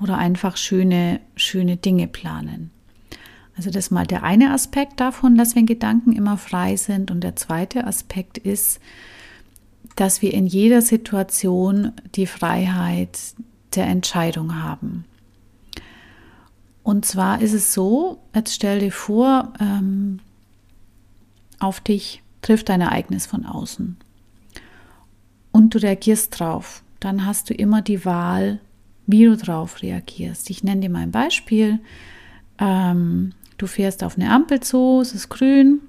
oder 0.00 0.18
einfach 0.18 0.56
schöne, 0.56 1.18
schöne 1.34 1.78
Dinge 1.78 2.06
planen. 2.06 2.70
Also 3.56 3.70
das 3.70 3.86
ist 3.86 3.90
mal 3.90 4.06
der 4.06 4.22
eine 4.22 4.52
Aspekt 4.52 5.00
davon, 5.00 5.36
dass 5.36 5.56
wir 5.56 5.60
in 5.60 5.66
Gedanken 5.66 6.12
immer 6.12 6.36
frei 6.36 6.76
sind. 6.76 7.10
Und 7.10 7.24
der 7.24 7.34
zweite 7.34 7.88
Aspekt 7.88 8.38
ist, 8.38 8.78
dass 9.96 10.22
wir 10.22 10.32
in 10.32 10.46
jeder 10.46 10.80
Situation 10.80 11.90
die 12.14 12.26
Freiheit 12.26 13.18
der 13.74 13.86
Entscheidung 13.86 14.62
haben. 14.62 15.06
Und 16.86 17.04
zwar 17.04 17.40
ist 17.40 17.52
es 17.52 17.74
so, 17.74 18.20
jetzt 18.32 18.54
stell 18.54 18.78
dir 18.78 18.92
vor, 18.92 19.52
ähm, 19.58 20.20
auf 21.58 21.80
dich 21.80 22.22
trifft 22.42 22.70
ein 22.70 22.80
Ereignis 22.80 23.26
von 23.26 23.44
außen 23.44 23.96
und 25.50 25.74
du 25.74 25.82
reagierst 25.82 26.38
drauf. 26.38 26.84
Dann 27.00 27.26
hast 27.26 27.50
du 27.50 27.54
immer 27.54 27.82
die 27.82 28.04
Wahl, 28.04 28.60
wie 29.06 29.24
du 29.24 29.36
drauf 29.36 29.82
reagierst. 29.82 30.48
Ich 30.48 30.62
nenne 30.62 30.82
dir 30.82 30.90
mal 30.90 31.00
ein 31.00 31.10
Beispiel. 31.10 31.80
Ähm, 32.58 33.32
Du 33.58 33.66
fährst 33.66 34.04
auf 34.04 34.18
eine 34.18 34.30
Ampel 34.30 34.60
zu, 34.60 35.00
es 35.00 35.14
ist 35.14 35.28
grün 35.28 35.80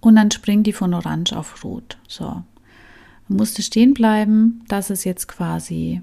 und 0.00 0.16
dann 0.16 0.30
springt 0.30 0.66
die 0.66 0.72
von 0.72 0.94
orange 0.94 1.32
auf 1.32 1.64
rot. 1.64 1.98
So. 2.06 2.44
Du 3.28 3.34
musst 3.34 3.60
stehen 3.62 3.94
bleiben. 3.94 4.62
Das 4.68 4.90
ist 4.90 5.04
jetzt 5.04 5.26
quasi 5.26 6.02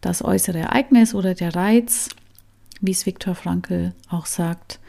das 0.00 0.24
äußere 0.24 0.58
Ereignis 0.58 1.14
oder 1.14 1.34
der 1.34 1.54
Reiz, 1.54 2.08
wie 2.80 2.92
es 2.92 3.06
Viktor 3.06 3.34
Frankl 3.34 3.92
auch 4.08 4.26
sagt. 4.26 4.80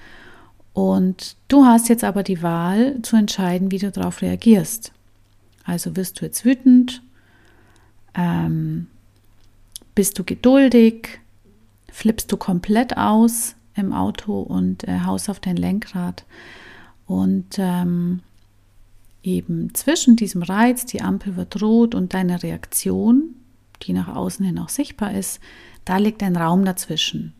Und 0.73 1.35
du 1.47 1.65
hast 1.65 1.89
jetzt 1.89 2.03
aber 2.03 2.23
die 2.23 2.41
Wahl 2.41 3.01
zu 3.01 3.15
entscheiden, 3.15 3.71
wie 3.71 3.79
du 3.79 3.91
darauf 3.91 4.21
reagierst. 4.21 4.93
Also 5.65 5.95
wirst 5.95 6.19
du 6.19 6.25
jetzt 6.25 6.45
wütend, 6.45 7.01
ähm, 8.15 8.87
bist 9.95 10.17
du 10.17 10.23
geduldig, 10.23 11.19
flippst 11.91 12.31
du 12.31 12.37
komplett 12.37 12.97
aus, 12.97 13.55
im 13.75 13.93
Auto 13.93 14.39
und 14.41 14.87
äh, 14.87 15.01
haust 15.01 15.29
auf 15.29 15.39
dein 15.39 15.57
Lenkrad. 15.57 16.25
Und 17.05 17.57
ähm, 17.57 18.21
eben 19.23 19.73
zwischen 19.73 20.15
diesem 20.15 20.43
Reiz, 20.43 20.85
die 20.85 21.01
Ampel 21.01 21.35
wird 21.35 21.61
rot 21.61 21.95
und 21.95 22.13
deiner 22.13 22.41
Reaktion, 22.43 23.35
die 23.83 23.93
nach 23.93 24.07
außen 24.07 24.45
hin 24.45 24.59
auch 24.59 24.69
sichtbar 24.69 25.13
ist, 25.13 25.39
da 25.85 25.97
liegt 25.97 26.23
ein 26.23 26.35
Raum 26.35 26.63
dazwischen. 26.63 27.33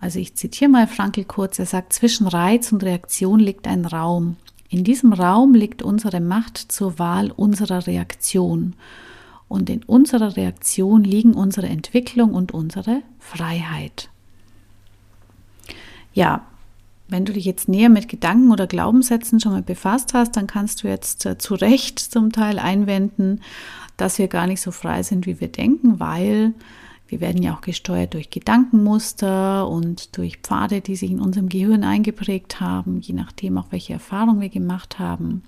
Also 0.00 0.18
ich 0.18 0.34
zitiere 0.34 0.70
mal 0.70 0.86
Frankl 0.86 1.24
kurz, 1.24 1.58
er 1.58 1.66
sagt, 1.66 1.92
zwischen 1.92 2.26
Reiz 2.26 2.72
und 2.72 2.82
Reaktion 2.82 3.38
liegt 3.38 3.66
ein 3.66 3.84
Raum. 3.84 4.36
In 4.68 4.84
diesem 4.84 5.12
Raum 5.12 5.54
liegt 5.54 5.82
unsere 5.82 6.20
Macht 6.20 6.56
zur 6.56 6.98
Wahl 6.98 7.30
unserer 7.30 7.86
Reaktion. 7.86 8.74
Und 9.48 9.68
in 9.68 9.82
unserer 9.82 10.36
Reaktion 10.36 11.04
liegen 11.04 11.34
unsere 11.34 11.66
Entwicklung 11.66 12.34
und 12.34 12.52
unsere 12.52 13.02
Freiheit 13.18 14.08
ja, 16.12 16.46
wenn 17.08 17.24
du 17.24 17.32
dich 17.32 17.44
jetzt 17.44 17.68
näher 17.68 17.88
mit 17.88 18.08
Gedanken 18.08 18.52
oder 18.52 18.66
Glaubenssätzen 18.66 19.40
schon 19.40 19.52
mal 19.52 19.62
befasst 19.62 20.14
hast, 20.14 20.36
dann 20.36 20.46
kannst 20.46 20.82
du 20.82 20.88
jetzt 20.88 21.26
äh, 21.26 21.38
zu 21.38 21.54
Recht 21.54 21.98
zum 21.98 22.30
Teil 22.32 22.58
einwenden, 22.58 23.40
dass 23.96 24.18
wir 24.18 24.28
gar 24.28 24.46
nicht 24.46 24.60
so 24.60 24.70
frei 24.70 25.02
sind, 25.02 25.26
wie 25.26 25.40
wir 25.40 25.48
denken, 25.48 25.98
weil 25.98 26.54
wir 27.10 27.20
werden 27.20 27.42
ja 27.42 27.54
auch 27.54 27.60
gesteuert 27.60 28.14
durch 28.14 28.30
Gedankenmuster 28.30 29.68
und 29.68 30.16
durch 30.16 30.38
Pfade, 30.38 30.80
die 30.80 30.96
sich 30.96 31.10
in 31.10 31.20
unserem 31.20 31.48
Gehirn 31.48 31.82
eingeprägt 31.82 32.60
haben, 32.60 33.00
je 33.00 33.14
nachdem 33.14 33.58
auch 33.58 33.66
welche 33.70 33.94
Erfahrungen 33.94 34.40
wir 34.40 34.48
gemacht 34.48 34.98
haben. 34.98 35.42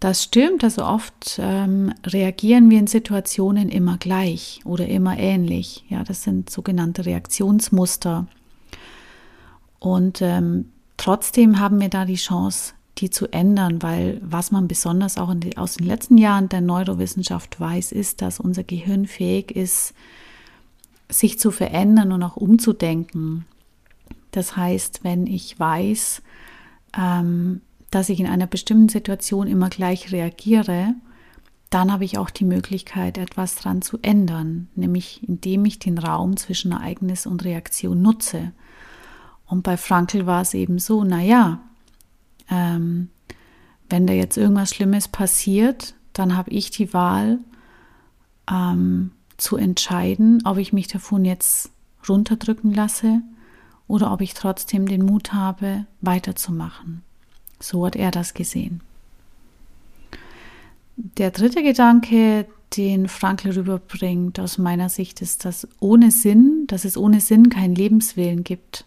Das 0.00 0.22
stimmt, 0.22 0.62
also 0.62 0.84
oft 0.84 1.40
ähm, 1.42 1.92
reagieren 2.06 2.70
wir 2.70 2.78
in 2.78 2.86
Situationen 2.86 3.68
immer 3.68 3.98
gleich 3.98 4.60
oder 4.64 4.86
immer 4.86 5.18
ähnlich. 5.18 5.84
Ja, 5.88 6.04
das 6.04 6.22
sind 6.22 6.50
sogenannte 6.50 7.04
Reaktionsmuster. 7.04 8.26
Und 9.80 10.22
ähm, 10.22 10.66
trotzdem 10.96 11.58
haben 11.58 11.80
wir 11.80 11.88
da 11.88 12.04
die 12.04 12.14
Chance, 12.14 12.74
die 12.98 13.10
zu 13.10 13.32
ändern, 13.32 13.82
weil 13.82 14.20
was 14.22 14.50
man 14.50 14.68
besonders 14.68 15.18
auch 15.18 15.32
die, 15.34 15.56
aus 15.56 15.76
den 15.76 15.86
letzten 15.86 16.18
Jahren 16.18 16.48
der 16.48 16.60
Neurowissenschaft 16.60 17.58
weiß, 17.58 17.92
ist, 17.92 18.22
dass 18.22 18.40
unser 18.40 18.64
Gehirn 18.64 19.06
fähig 19.06 19.52
ist, 19.52 19.94
sich 21.08 21.38
zu 21.38 21.50
verändern 21.50 22.12
und 22.12 22.22
auch 22.22 22.36
umzudenken. 22.36 23.46
Das 24.30 24.56
heißt, 24.56 25.04
wenn 25.04 25.26
ich 25.26 25.58
weiß, 25.58 26.22
ähm, 26.96 27.62
dass 27.90 28.08
ich 28.08 28.20
in 28.20 28.26
einer 28.26 28.46
bestimmten 28.46 28.88
Situation 28.88 29.46
immer 29.46 29.70
gleich 29.70 30.12
reagiere, 30.12 30.94
dann 31.70 31.92
habe 31.92 32.04
ich 32.04 32.18
auch 32.18 32.30
die 32.30 32.44
Möglichkeit, 32.44 33.18
etwas 33.18 33.56
dran 33.56 33.82
zu 33.82 33.98
ändern, 34.02 34.68
nämlich 34.74 35.26
indem 35.26 35.64
ich 35.64 35.78
den 35.78 35.98
Raum 35.98 36.36
zwischen 36.36 36.72
Ereignis 36.72 37.26
und 37.26 37.44
Reaktion 37.44 38.00
nutze. 38.00 38.52
Und 39.46 39.62
bei 39.62 39.76
Frankl 39.76 40.26
war 40.26 40.42
es 40.42 40.54
eben 40.54 40.78
so, 40.78 41.04
naja, 41.04 41.60
ähm, 42.50 43.10
wenn 43.88 44.06
da 44.06 44.12
jetzt 44.12 44.36
irgendwas 44.36 44.70
Schlimmes 44.70 45.08
passiert, 45.08 45.94
dann 46.12 46.36
habe 46.36 46.50
ich 46.50 46.70
die 46.70 46.92
Wahl 46.92 47.38
ähm, 48.50 49.12
zu 49.36 49.56
entscheiden, 49.56 50.42
ob 50.44 50.58
ich 50.58 50.72
mich 50.72 50.88
davon 50.88 51.24
jetzt 51.24 51.70
runterdrücken 52.08 52.72
lasse 52.72 53.22
oder 53.86 54.12
ob 54.12 54.20
ich 54.20 54.34
trotzdem 54.34 54.86
den 54.86 55.04
Mut 55.04 55.32
habe, 55.32 55.86
weiterzumachen. 56.00 57.02
So 57.60 57.86
hat 57.86 57.96
er 57.96 58.10
das 58.10 58.34
gesehen. 58.34 58.80
Der 60.96 61.30
dritte 61.30 61.62
Gedanke, 61.62 62.46
den 62.76 63.08
Frankl 63.08 63.50
rüberbringt, 63.52 64.38
aus 64.40 64.58
meiner 64.58 64.88
Sicht, 64.88 65.22
ist, 65.22 65.44
dass 65.44 65.66
ohne 65.80 66.10
Sinn, 66.10 66.64
dass 66.66 66.84
es 66.84 66.96
ohne 66.96 67.20
Sinn 67.20 67.48
keinen 67.50 67.74
Lebenswillen 67.74 68.44
gibt. 68.44 68.84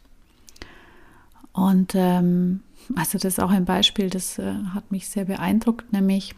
Und 1.54 1.94
ähm, 1.96 2.62
also 2.96 3.18
das 3.18 3.34
ist 3.34 3.40
auch 3.40 3.50
ein 3.50 3.66
Beispiel, 3.66 4.10
das 4.10 4.40
äh, 4.40 4.54
hat 4.74 4.92
mich 4.92 5.08
sehr 5.10 5.26
beeindruckt, 5.26 5.92
nämlich 5.94 6.36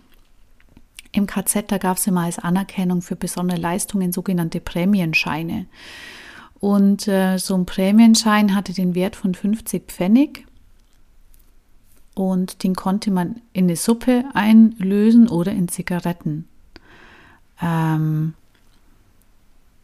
im 1.12 1.28
KZ, 1.28 1.72
da 1.72 1.78
gab 1.78 1.98
es 1.98 2.08
immer 2.08 2.22
als 2.22 2.40
Anerkennung 2.40 3.02
für 3.02 3.16
besondere 3.16 3.60
Leistungen 3.60 4.12
sogenannte 4.12 4.60
Prämienscheine. 4.60 5.68
Und 6.60 7.08
äh, 7.08 7.38
so 7.38 7.56
ein 7.56 7.66
Prämienschein 7.66 8.56
hatte 8.56 8.74
den 8.74 8.96
Wert 8.96 9.16
von 9.16 9.36
50 9.36 9.88
Pfennig 9.88 10.48
und 12.16 12.64
den 12.64 12.76
konnte 12.76 13.12
man 13.12 13.42
in 13.54 13.66
eine 13.66 13.76
Suppe 13.76 14.26
einlösen 14.34 15.28
oder 15.28 15.52
in 15.52 15.68
Zigaretten. 15.68 16.48
Ähm, 17.62 18.34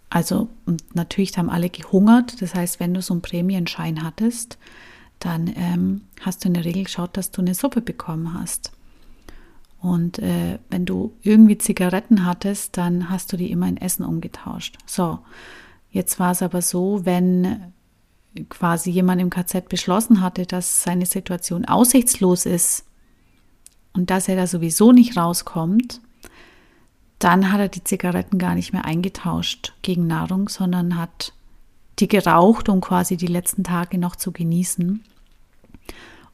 also 0.10 0.50
natürlich 0.94 1.38
haben 1.38 1.50
alle 1.50 1.70
gehungert. 1.70 2.42
Das 2.42 2.56
heißt, 2.56 2.80
wenn 2.80 2.94
du 2.94 3.01
so 3.01 3.13
einen 3.13 3.22
Prämienschein 3.22 4.04
hattest, 4.04 4.58
dann 5.19 5.51
ähm, 5.55 6.01
hast 6.21 6.43
du 6.43 6.47
in 6.47 6.53
der 6.53 6.65
Regel 6.65 6.83
geschaut, 6.83 7.17
dass 7.17 7.31
du 7.31 7.41
eine 7.41 7.53
Suppe 7.53 7.81
bekommen 7.81 8.33
hast. 8.33 8.71
Und 9.81 10.19
äh, 10.19 10.59
wenn 10.69 10.85
du 10.85 11.13
irgendwie 11.21 11.57
Zigaretten 11.57 12.25
hattest, 12.25 12.77
dann 12.77 13.09
hast 13.09 13.31
du 13.31 13.38
die 13.38 13.51
immer 13.51 13.67
in 13.67 13.77
Essen 13.77 14.03
umgetauscht. 14.03 14.77
So, 14.85 15.19
jetzt 15.91 16.19
war 16.19 16.31
es 16.31 16.41
aber 16.41 16.61
so, 16.61 17.05
wenn 17.05 17.73
quasi 18.49 18.91
jemand 18.91 19.21
im 19.21 19.29
KZ 19.29 19.69
beschlossen 19.69 20.21
hatte, 20.21 20.45
dass 20.45 20.83
seine 20.83 21.05
Situation 21.05 21.65
aussichtslos 21.65 22.45
ist 22.45 22.85
und 23.93 24.09
dass 24.09 24.27
er 24.27 24.35
da 24.35 24.47
sowieso 24.47 24.91
nicht 24.91 25.17
rauskommt, 25.17 26.01
dann 27.17 27.51
hat 27.51 27.59
er 27.59 27.67
die 27.67 27.83
Zigaretten 27.83 28.38
gar 28.38 28.55
nicht 28.55 28.71
mehr 28.71 28.85
eingetauscht 28.85 29.73
gegen 29.81 30.07
Nahrung, 30.07 30.47
sondern 30.47 30.97
hat 30.97 31.33
die 32.00 32.08
geraucht, 32.08 32.70
um 32.70 32.82
quasi 32.82 33.18
die 33.18 33.27
letzten 33.27 33.63
Tage 33.63 33.98
noch 33.98 34.15
zu 34.15 34.32
genießen. 34.32 35.03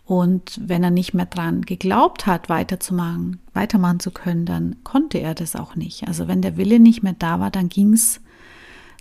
Und 0.06 0.62
wenn 0.64 0.84
er 0.84 0.92
nicht 0.92 1.16
mehr 1.16 1.26
dran 1.26 1.64
geglaubt 1.64 2.28
hat, 2.28 2.48
weiterzumachen, 2.48 3.40
weitermachen 3.54 4.00
zu 4.00 4.12
können, 4.12 4.46
dann 4.46 4.76
konnte 4.84 5.18
er 5.18 5.34
das 5.34 5.56
auch 5.56 5.76
nicht. 5.76 6.08
Also 6.08 6.28
wenn 6.28 6.44
der 6.44 6.58
Wille 6.58 6.80
nicht 6.80 7.02
mehr 7.02 7.16
da 7.18 7.40
war, 7.40 7.50
dann 7.50 7.70
ging's, 7.70 8.22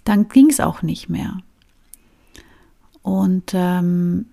dann 0.05 0.29
ging's 0.29 0.61
auch 0.61 0.81
nicht 0.81 1.11
mehr. 1.11 1.39
Und 3.03 3.53
ähm, 3.53 4.27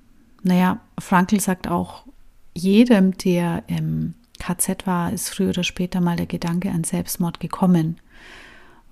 naja, 0.44 0.80
Frankl 0.98 1.42
sagt 1.42 1.68
auch, 1.68 2.06
jedem, 2.54 3.18
der 3.18 3.64
im 3.68 4.14
KZ 4.40 4.88
war, 4.88 5.12
ist 5.12 5.30
früher 5.30 5.50
oder 5.50 5.64
später 5.64 6.00
mal 6.00 6.16
der 6.16 6.26
Gedanke 6.26 6.72
an 6.72 6.86
Selbstmord 6.86 7.42
gekommen, 7.42 7.98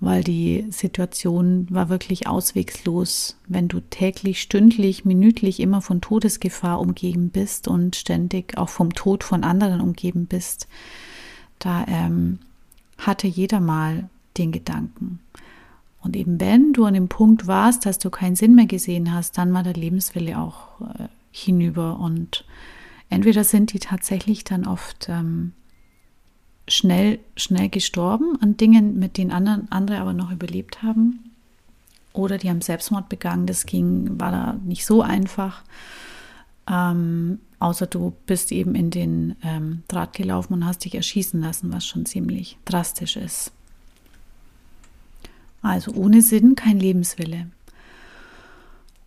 weil 0.00 0.24
die 0.24 0.66
Situation 0.70 1.66
war 1.70 1.90
wirklich 1.90 2.26
auswegslos, 2.26 3.36
wenn 3.46 3.68
du 3.68 3.80
täglich, 3.80 4.40
stündlich, 4.40 5.04
minütlich 5.04 5.60
immer 5.60 5.82
von 5.82 6.00
Todesgefahr 6.00 6.80
umgeben 6.80 7.28
bist 7.28 7.68
und 7.68 7.96
ständig 7.96 8.56
auch 8.56 8.70
vom 8.70 8.94
Tod 8.94 9.24
von 9.24 9.44
anderen 9.44 9.82
umgeben 9.82 10.26
bist. 10.26 10.68
Da 11.58 11.84
ähm, 11.86 12.38
hatte 12.96 13.26
jeder 13.26 13.60
mal 13.60 14.08
den 14.38 14.52
Gedanken. 14.52 15.20
Und 16.02 16.16
eben 16.16 16.40
wenn 16.40 16.72
du 16.72 16.86
an 16.86 16.94
dem 16.94 17.08
Punkt 17.08 17.46
warst, 17.46 17.84
dass 17.84 17.98
du 17.98 18.08
keinen 18.08 18.36
Sinn 18.36 18.54
mehr 18.54 18.66
gesehen 18.66 19.12
hast, 19.12 19.36
dann 19.36 19.52
war 19.52 19.62
der 19.62 19.74
Lebenswille 19.74 20.38
auch 20.38 20.80
äh, 20.80 21.08
hinüber. 21.30 21.98
Und 22.00 22.46
entweder 23.10 23.44
sind 23.44 23.74
die 23.74 23.80
tatsächlich 23.80 24.44
dann 24.44 24.66
oft 24.66 25.08
ähm, 25.10 25.52
schnell, 26.70 27.18
schnell 27.36 27.68
gestorben 27.68 28.38
an 28.40 28.56
Dingen, 28.56 28.98
mit 28.98 29.18
denen 29.18 29.32
anderen, 29.32 29.70
andere 29.70 29.98
aber 29.98 30.12
noch 30.12 30.30
überlebt 30.30 30.82
haben. 30.82 31.30
Oder 32.12 32.38
die 32.38 32.48
haben 32.48 32.60
Selbstmord 32.60 33.08
begangen. 33.08 33.46
Das 33.46 33.66
ging, 33.66 34.18
war 34.18 34.32
da 34.32 34.56
nicht 34.64 34.86
so 34.86 35.02
einfach. 35.02 35.62
Ähm, 36.68 37.38
außer 37.58 37.86
du 37.86 38.14
bist 38.26 38.52
eben 38.52 38.74
in 38.74 38.90
den 38.90 39.36
ähm, 39.42 39.82
Draht 39.88 40.14
gelaufen 40.14 40.54
und 40.54 40.66
hast 40.66 40.84
dich 40.84 40.94
erschießen 40.94 41.40
lassen, 41.40 41.72
was 41.72 41.86
schon 41.86 42.06
ziemlich 42.06 42.56
drastisch 42.64 43.16
ist. 43.16 43.52
Also 45.62 45.92
ohne 45.92 46.22
Sinn 46.22 46.54
kein 46.54 46.78
Lebenswille. 46.78 47.46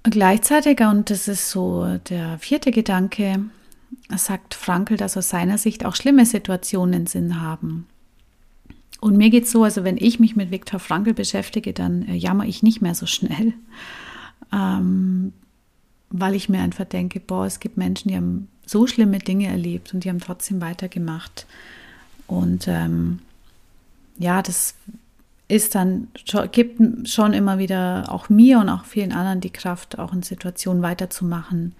Gleichzeitig, 0.04 0.82
und 0.82 1.10
das 1.10 1.28
ist 1.28 1.50
so 1.50 1.98
der 2.10 2.38
vierte 2.38 2.72
Gedanke, 2.72 3.46
sagt 4.16 4.54
Frankel, 4.54 4.98
dass 4.98 5.18
aus 5.18 5.30
seiner 5.30 5.58
Sicht 5.58 5.86
auch 5.86 5.96
schlimme 5.96 6.26
Situationen 6.26 7.08
Sinn 7.08 7.42
haben. 7.42 7.88
Und 9.00 9.18
mir 9.18 9.30
geht 9.30 9.44
es 9.44 9.52
so, 9.52 9.64
also 9.64 9.84
wenn 9.84 9.98
ich 9.98 10.20
mich 10.20 10.36
mit 10.36 10.50
Viktor 10.50 10.80
Frankl 10.80 11.14
beschäftige, 11.14 11.74
dann 11.74 12.08
äh, 12.08 12.16
jammer 12.16 12.46
ich 12.46 12.64
nicht 12.64 12.82
mehr 12.82 12.96
so 12.96 13.06
schnell, 13.06 13.54
ähm, 14.54 15.34
weil 16.10 16.36
ich 16.36 16.48
mir 16.48 16.62
einfach 16.62 16.86
denke, 16.86 17.20
boah, 17.20 17.46
es 17.46 17.60
gibt 17.60 17.76
Menschen, 17.76 18.10
die 18.10 18.16
haben 18.16 18.48
so 18.66 18.88
schlimme 18.88 19.20
Dinge 19.20 19.48
erlebt 19.48 19.94
und 19.94 20.04
die 20.06 20.10
haben 20.10 20.22
trotzdem 20.22 20.62
weitergemacht. 20.62 21.48
Und 22.28 22.68
ähm, 22.68 23.20
ja, 24.18 24.42
das 24.42 24.76
ist 25.48 25.76
dann, 25.76 26.08
gibt 26.52 27.08
schon 27.08 27.34
immer 27.34 27.58
wieder 27.58 28.06
auch 28.08 28.30
mir 28.30 28.60
und 28.60 28.70
auch 28.70 28.86
vielen 28.86 29.12
anderen 29.12 29.42
die 29.42 29.50
Kraft, 29.50 30.00
auch 30.00 30.14
in 30.14 30.24
Situationen 30.24 30.82
weiterzumachen, 30.82 31.76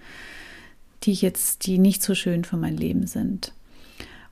die 1.06 1.12
jetzt, 1.12 1.66
die 1.66 1.78
nicht 1.78 2.02
so 2.02 2.14
schön 2.14 2.44
für 2.44 2.56
mein 2.56 2.76
Leben 2.76 3.06
sind. 3.06 3.52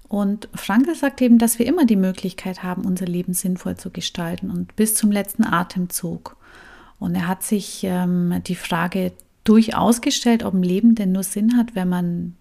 Und 0.08 0.48
Franke 0.54 0.94
sagt 0.94 1.22
eben, 1.22 1.38
dass 1.38 1.58
wir 1.58 1.66
immer 1.66 1.86
die 1.86 1.96
Möglichkeit 1.96 2.62
haben, 2.62 2.84
unser 2.84 3.06
Leben 3.06 3.32
sinnvoll 3.32 3.76
zu 3.76 3.90
gestalten 3.90 4.50
und 4.50 4.76
bis 4.76 4.94
zum 4.94 5.10
letzten 5.10 5.44
Atemzug. 5.44 6.36
Und 6.98 7.14
er 7.14 7.26
hat 7.26 7.42
sich 7.42 7.80
ähm, 7.84 8.42
die 8.46 8.54
Frage 8.54 9.12
durchaus 9.44 10.02
gestellt, 10.02 10.44
ob 10.44 10.54
ein 10.54 10.62
Leben 10.62 10.94
denn 10.94 11.12
nur 11.12 11.22
Sinn 11.22 11.56
hat, 11.56 11.74
wenn 11.74 11.88
man 11.88 12.36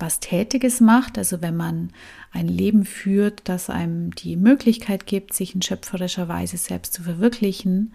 was 0.00 0.18
Tätiges 0.18 0.80
macht, 0.80 1.18
also 1.18 1.42
wenn 1.42 1.56
man 1.56 1.90
ein 2.32 2.48
Leben 2.48 2.84
führt, 2.84 3.42
das 3.44 3.70
einem 3.70 4.14
die 4.14 4.36
Möglichkeit 4.36 5.06
gibt, 5.06 5.34
sich 5.34 5.54
in 5.54 5.62
schöpferischer 5.62 6.26
Weise 6.26 6.56
selbst 6.56 6.94
zu 6.94 7.02
verwirklichen. 7.02 7.92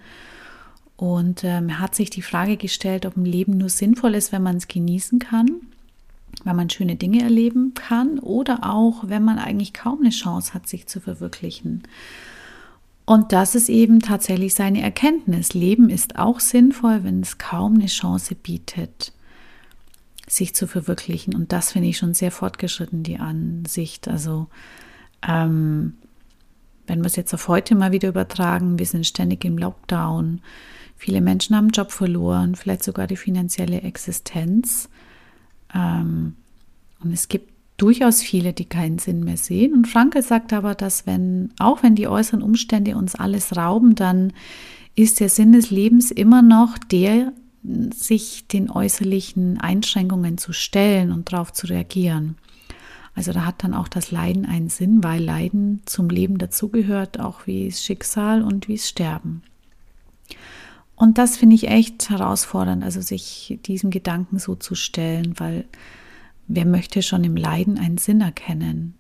Und 0.98 1.44
ähm, 1.44 1.70
er 1.70 1.80
hat 1.80 1.96
sich 1.96 2.10
die 2.10 2.22
Frage 2.22 2.58
gestellt, 2.58 3.06
ob 3.06 3.18
ein 3.18 3.26
Leben 3.26 3.58
nur 3.58 3.70
sinnvoll 3.70 4.16
ist, 4.16 4.32
wenn 4.32 4.44
man 4.44 4.58
es 4.58 4.68
genießen 4.68 5.20
kann, 5.20 5.48
wenn 6.44 6.56
man 6.56 6.70
schöne 6.70 6.96
Dinge 6.96 7.22
erleben 7.22 7.74
kann 7.74 8.20
oder 8.20 8.60
auch, 8.64 9.08
wenn 9.08 9.24
man 9.24 9.38
eigentlich 9.38 9.74
kaum 9.74 10.00
eine 10.00 10.12
Chance 10.12 10.54
hat, 10.54 10.68
sich 10.68 10.88
zu 10.88 11.02
verwirklichen. 11.02 11.84
Und 13.06 13.34
das 13.34 13.56
ist 13.56 13.70
eben 13.70 14.00
tatsächlich 14.00 14.56
seine 14.56 14.82
Erkenntnis. 14.82 15.54
Leben 15.54 15.90
ist 15.90 16.18
auch 16.18 16.40
sinnvoll, 16.40 17.04
wenn 17.04 17.22
es 17.22 17.38
kaum 17.38 17.76
eine 17.76 17.88
Chance 17.88 18.36
bietet 18.36 19.12
sich 20.28 20.56
zu 20.56 20.68
verwirklichen. 20.68 21.36
Und 21.36 21.52
das 21.52 21.72
finde 21.72 21.90
ich 21.90 21.98
schon 21.98 22.14
sehr 22.14 22.32
fortgeschritten, 22.32 23.04
die 23.04 23.18
Ansicht. 23.18 24.08
Also 24.08 24.48
ähm, 25.28 25.98
wenn 26.88 27.00
wir 27.00 27.08
es 27.08 27.16
jetzt 27.16 27.34
auf 27.34 27.48
heute 27.48 27.76
mal 27.76 27.92
wieder 27.92 28.10
übertragen, 28.10 28.80
wir 28.80 28.86
sind 28.86 29.06
ständig 29.06 29.46
im 29.46 29.58
Lockdown, 29.58 30.42
viele 30.96 31.22
Menschen 31.22 31.56
haben 31.56 31.70
Job 31.70 31.92
verloren, 31.92 32.56
vielleicht 32.56 32.84
sogar 32.84 33.08
die 33.08 33.18
finanzielle 33.18 33.82
Existenz. 33.82 34.90
Ähm, 35.74 36.36
und 37.02 37.12
es 37.12 37.28
gibt 37.28 37.52
durchaus 37.78 38.22
viele, 38.22 38.54
die 38.54 38.66
keinen 38.66 39.00
Sinn 39.00 39.24
mehr 39.24 39.38
sehen. 39.38 39.74
Und 39.74 39.88
Franke 39.88 40.22
sagt 40.22 40.54
aber, 40.54 40.76
dass 40.76 41.06
wenn, 41.06 41.52
auch 41.60 41.84
wenn 41.84 41.96
die 41.96 42.08
äußeren 42.08 42.42
Umstände 42.42 42.96
uns 42.96 43.16
alles 43.16 43.56
rauben, 43.56 43.96
dann 43.96 44.34
ist 44.96 45.20
der 45.20 45.30
Sinn 45.30 45.52
des 45.52 45.72
Lebens 45.72 46.12
immer 46.12 46.42
noch 46.42 46.78
der, 46.78 47.34
sich 47.94 48.48
den 48.48 48.70
äußerlichen 48.70 49.60
Einschränkungen 49.60 50.38
zu 50.38 50.54
stellen 50.54 51.12
und 51.12 51.32
darauf 51.32 51.52
zu 51.52 51.68
reagieren. 51.68 52.38
Also 53.16 53.32
da 53.32 53.46
hat 53.46 53.64
dann 53.64 53.74
auch 53.74 53.88
das 53.88 54.12
Leiden 54.12 54.46
einen 54.46 54.70
Sinn, 54.70 55.04
weil 55.04 55.24
Leiden 55.24 55.82
zum 55.86 56.10
Leben 56.10 56.38
dazugehört, 56.38 57.20
auch 57.20 57.48
wie 57.48 57.72
Schicksal 57.72 58.42
und 58.44 58.68
wie 58.68 58.78
Sterben. 58.78 59.42
Und 60.96 61.18
das 61.18 61.38
finde 61.38 61.56
ich 61.56 61.68
echt 61.68 62.10
herausfordernd, 62.10 62.84
also 62.84 63.02
sich 63.02 63.60
diesem 63.66 63.90
Gedanken 63.90 64.40
so 64.40 64.56
zu 64.56 64.76
stellen, 64.76 65.34
weil 65.38 65.66
wer 66.48 66.66
möchte 66.66 67.02
schon 67.02 67.24
im 67.24 67.36
Leiden 67.36 67.78
einen 67.78 67.98
Sinn 67.98 68.22
erkennen? 68.22 68.96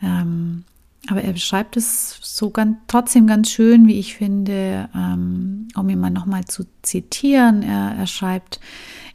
Ähm, 0.00 0.64
aber 1.08 1.22
er 1.22 1.32
beschreibt 1.32 1.76
es 1.76 2.18
so 2.22 2.50
ganz, 2.50 2.76
trotzdem 2.86 3.26
ganz 3.26 3.50
schön, 3.50 3.88
wie 3.88 3.98
ich 3.98 4.14
finde, 4.14 4.88
ähm, 4.94 5.66
um 5.74 5.88
ihn 5.88 5.98
mal 5.98 6.10
nochmal 6.10 6.44
zu 6.44 6.64
zitieren. 6.82 7.62
Er, 7.62 7.96
er 7.98 8.06
schreibt, 8.06 8.60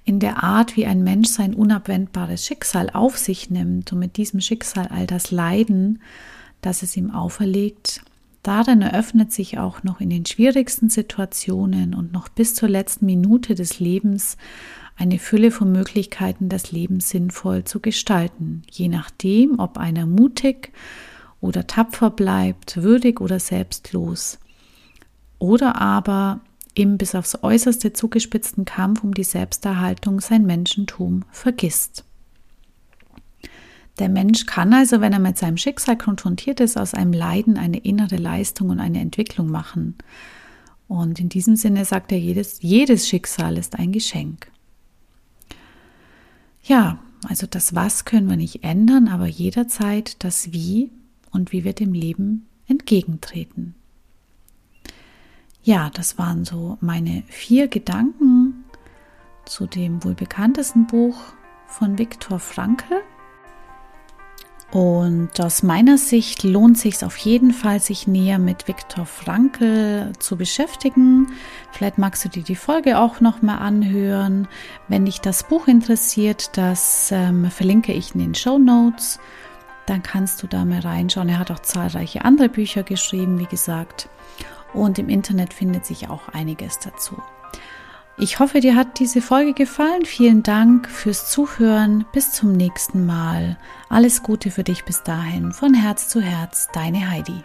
in 0.04 0.20
der 0.20 0.42
Art, 0.42 0.78
wie 0.78 0.86
ein 0.86 1.04
Mensch 1.04 1.28
sein 1.28 1.54
unabwendbares 1.54 2.46
Schicksal 2.46 2.90
auf 2.90 3.18
sich 3.18 3.50
nimmt 3.50 3.92
und 3.92 4.00
mit 4.00 4.16
diesem 4.16 4.40
Schicksal 4.40 4.88
all 4.88 5.06
das 5.06 5.32
Leiden, 5.32 6.02
das 6.62 6.82
es 6.82 6.96
ihm 6.96 7.12
auferlegt, 7.12 8.02
darin 8.48 8.82
eröffnet 8.82 9.34
sich 9.34 9.58
auch 9.58 9.84
noch 9.84 10.00
in 10.00 10.10
den 10.10 10.26
schwierigsten 10.26 10.90
Situationen 10.90 11.94
und 11.94 12.14
noch 12.14 12.30
bis 12.30 12.56
zur 12.56 12.70
letzten 12.70 13.06
Minute 13.06 13.56
des 13.56 13.80
Lebens 13.80 14.38
eine 14.96 15.20
Fülle 15.20 15.52
von 15.52 15.72
Möglichkeiten, 15.72 16.50
das 16.50 16.72
Leben 16.72 17.02
sinnvoll 17.02 17.66
zu 17.66 17.80
gestalten, 17.82 18.64
je 18.72 18.88
nachdem, 18.88 19.60
ob 19.60 19.78
einer 19.78 20.06
mutig 20.06 20.72
oder 21.42 21.68
tapfer 21.68 22.10
bleibt, 22.10 22.82
würdig 22.82 23.22
oder 23.22 23.40
selbstlos, 23.40 24.40
oder 25.40 25.80
aber 25.80 26.40
im 26.74 26.98
bis 26.98 27.16
aufs 27.16 27.44
äußerste 27.44 27.94
zugespitzten 27.94 28.66
Kampf 28.66 29.04
um 29.04 29.14
die 29.14 29.24
Selbsterhaltung 29.24 30.22
sein 30.22 30.46
Menschentum 30.46 31.26
vergisst. 31.32 32.07
Der 34.00 34.10
Mensch 34.10 34.46
kann 34.46 34.74
also, 34.74 35.02
wenn 35.02 35.14
er 35.14 35.20
mit 35.20 35.38
seinem 35.38 35.58
Schicksal 35.58 35.98
konfrontiert 35.98 36.60
ist, 36.60 36.78
aus 36.78 36.94
einem 36.94 37.14
Leiden 37.14 37.58
eine 37.58 37.80
innere 37.80 38.18
Leistung 38.18 38.70
und 38.70 38.80
eine 38.80 39.00
Entwicklung 39.00 39.50
machen. 39.50 39.96
Und 40.88 41.20
in 41.20 41.30
diesem 41.30 41.56
Sinne 41.56 41.84
sagt 41.84 42.12
er, 42.12 42.20
jedes, 42.20 42.62
jedes 42.62 43.08
Schicksal 43.08 43.58
ist 43.58 43.78
ein 43.78 43.92
Geschenk. 43.92 44.52
Ja, 46.64 47.00
also 47.28 47.48
das 47.48 47.74
Was 47.76 48.06
können 48.06 48.30
wir 48.30 48.38
nicht 48.38 48.64
ändern, 48.64 49.08
aber 49.08 49.26
jederzeit 49.26 50.24
das 50.24 50.52
Wie 50.54 50.92
und 51.32 51.52
wie 51.52 51.64
wir 51.64 51.74
dem 51.74 51.94
Leben 51.94 52.46
entgegentreten. 52.68 53.76
Ja, 55.64 55.90
das 55.90 56.18
waren 56.18 56.46
so 56.46 56.78
meine 56.80 57.24
vier 57.28 57.68
Gedanken 57.68 58.64
zu 59.46 59.66
dem 59.66 60.04
wohl 60.04 60.14
bekanntesten 60.14 60.88
Buch 60.88 61.18
von 61.68 61.98
Viktor 61.98 62.40
Frankl. 62.40 63.02
Und 64.72 65.40
aus 65.40 65.64
meiner 65.64 65.98
Sicht 65.98 66.44
lohnt 66.44 66.78
sich 66.78 67.04
auf 67.06 67.16
jeden 67.18 67.52
Fall, 67.54 67.80
sich 67.80 68.06
näher 68.06 68.38
mit 68.38 68.68
Viktor 68.68 69.06
Frankl 69.06 70.12
zu 70.20 70.36
beschäftigen. 70.36 71.28
Vielleicht 71.72 71.98
magst 71.98 72.26
du 72.26 72.30
dir 72.30 72.44
die 72.44 72.56
Folge 72.56 73.00
auch 73.00 73.22
noch 73.22 73.42
mal 73.42 73.60
anhören. 73.60 74.48
Wenn 74.90 75.06
dich 75.06 75.22
das 75.22 75.48
Buch 75.48 75.68
interessiert, 75.68 76.58
das 76.58 77.12
ähm, 77.14 77.50
verlinke 77.50 77.94
ich 77.94 78.14
in 78.14 78.20
den 78.20 78.36
Show 78.36 78.58
Notes. 78.58 79.20
Dann 79.86 80.04
kannst 80.04 80.44
du 80.44 80.48
da 80.48 80.66
mal 80.66 80.82
reinschauen. 80.82 81.30
Er 81.30 81.40
hat 81.40 81.50
auch 81.50 81.60
zahlreiche 81.60 82.26
andere 82.26 82.50
Bücher 82.50 82.84
geschrieben, 82.84 83.40
wie 83.40 83.46
gesagt. 83.46 84.10
Und 84.74 85.00
im 85.00 85.08
Internet 85.08 85.54
findet 85.54 85.86
sich 85.86 86.10
auch 86.10 86.28
einiges 86.28 86.80
dazu. 86.80 87.16
Ich 88.20 88.40
hoffe, 88.40 88.62
dir 88.62 88.76
hat 88.76 88.98
diese 88.98 89.22
Folge 89.22 89.54
gefallen. 89.54 90.04
Vielen 90.06 90.42
Dank 90.42 90.90
fürs 90.90 91.30
Zuhören. 91.30 92.04
Bis 92.14 92.32
zum 92.32 92.52
nächsten 92.52 93.06
Mal. 93.06 93.58
Alles 93.90 94.24
Gute 94.24 94.50
für 94.50 94.64
dich 94.64 94.86
bis 94.86 95.04
dahin. 95.04 95.52
Von 95.52 95.76
Herz 95.76 96.10
zu 96.10 96.20
Herz, 96.20 96.68
deine 96.74 97.12
Heidi. 97.12 97.44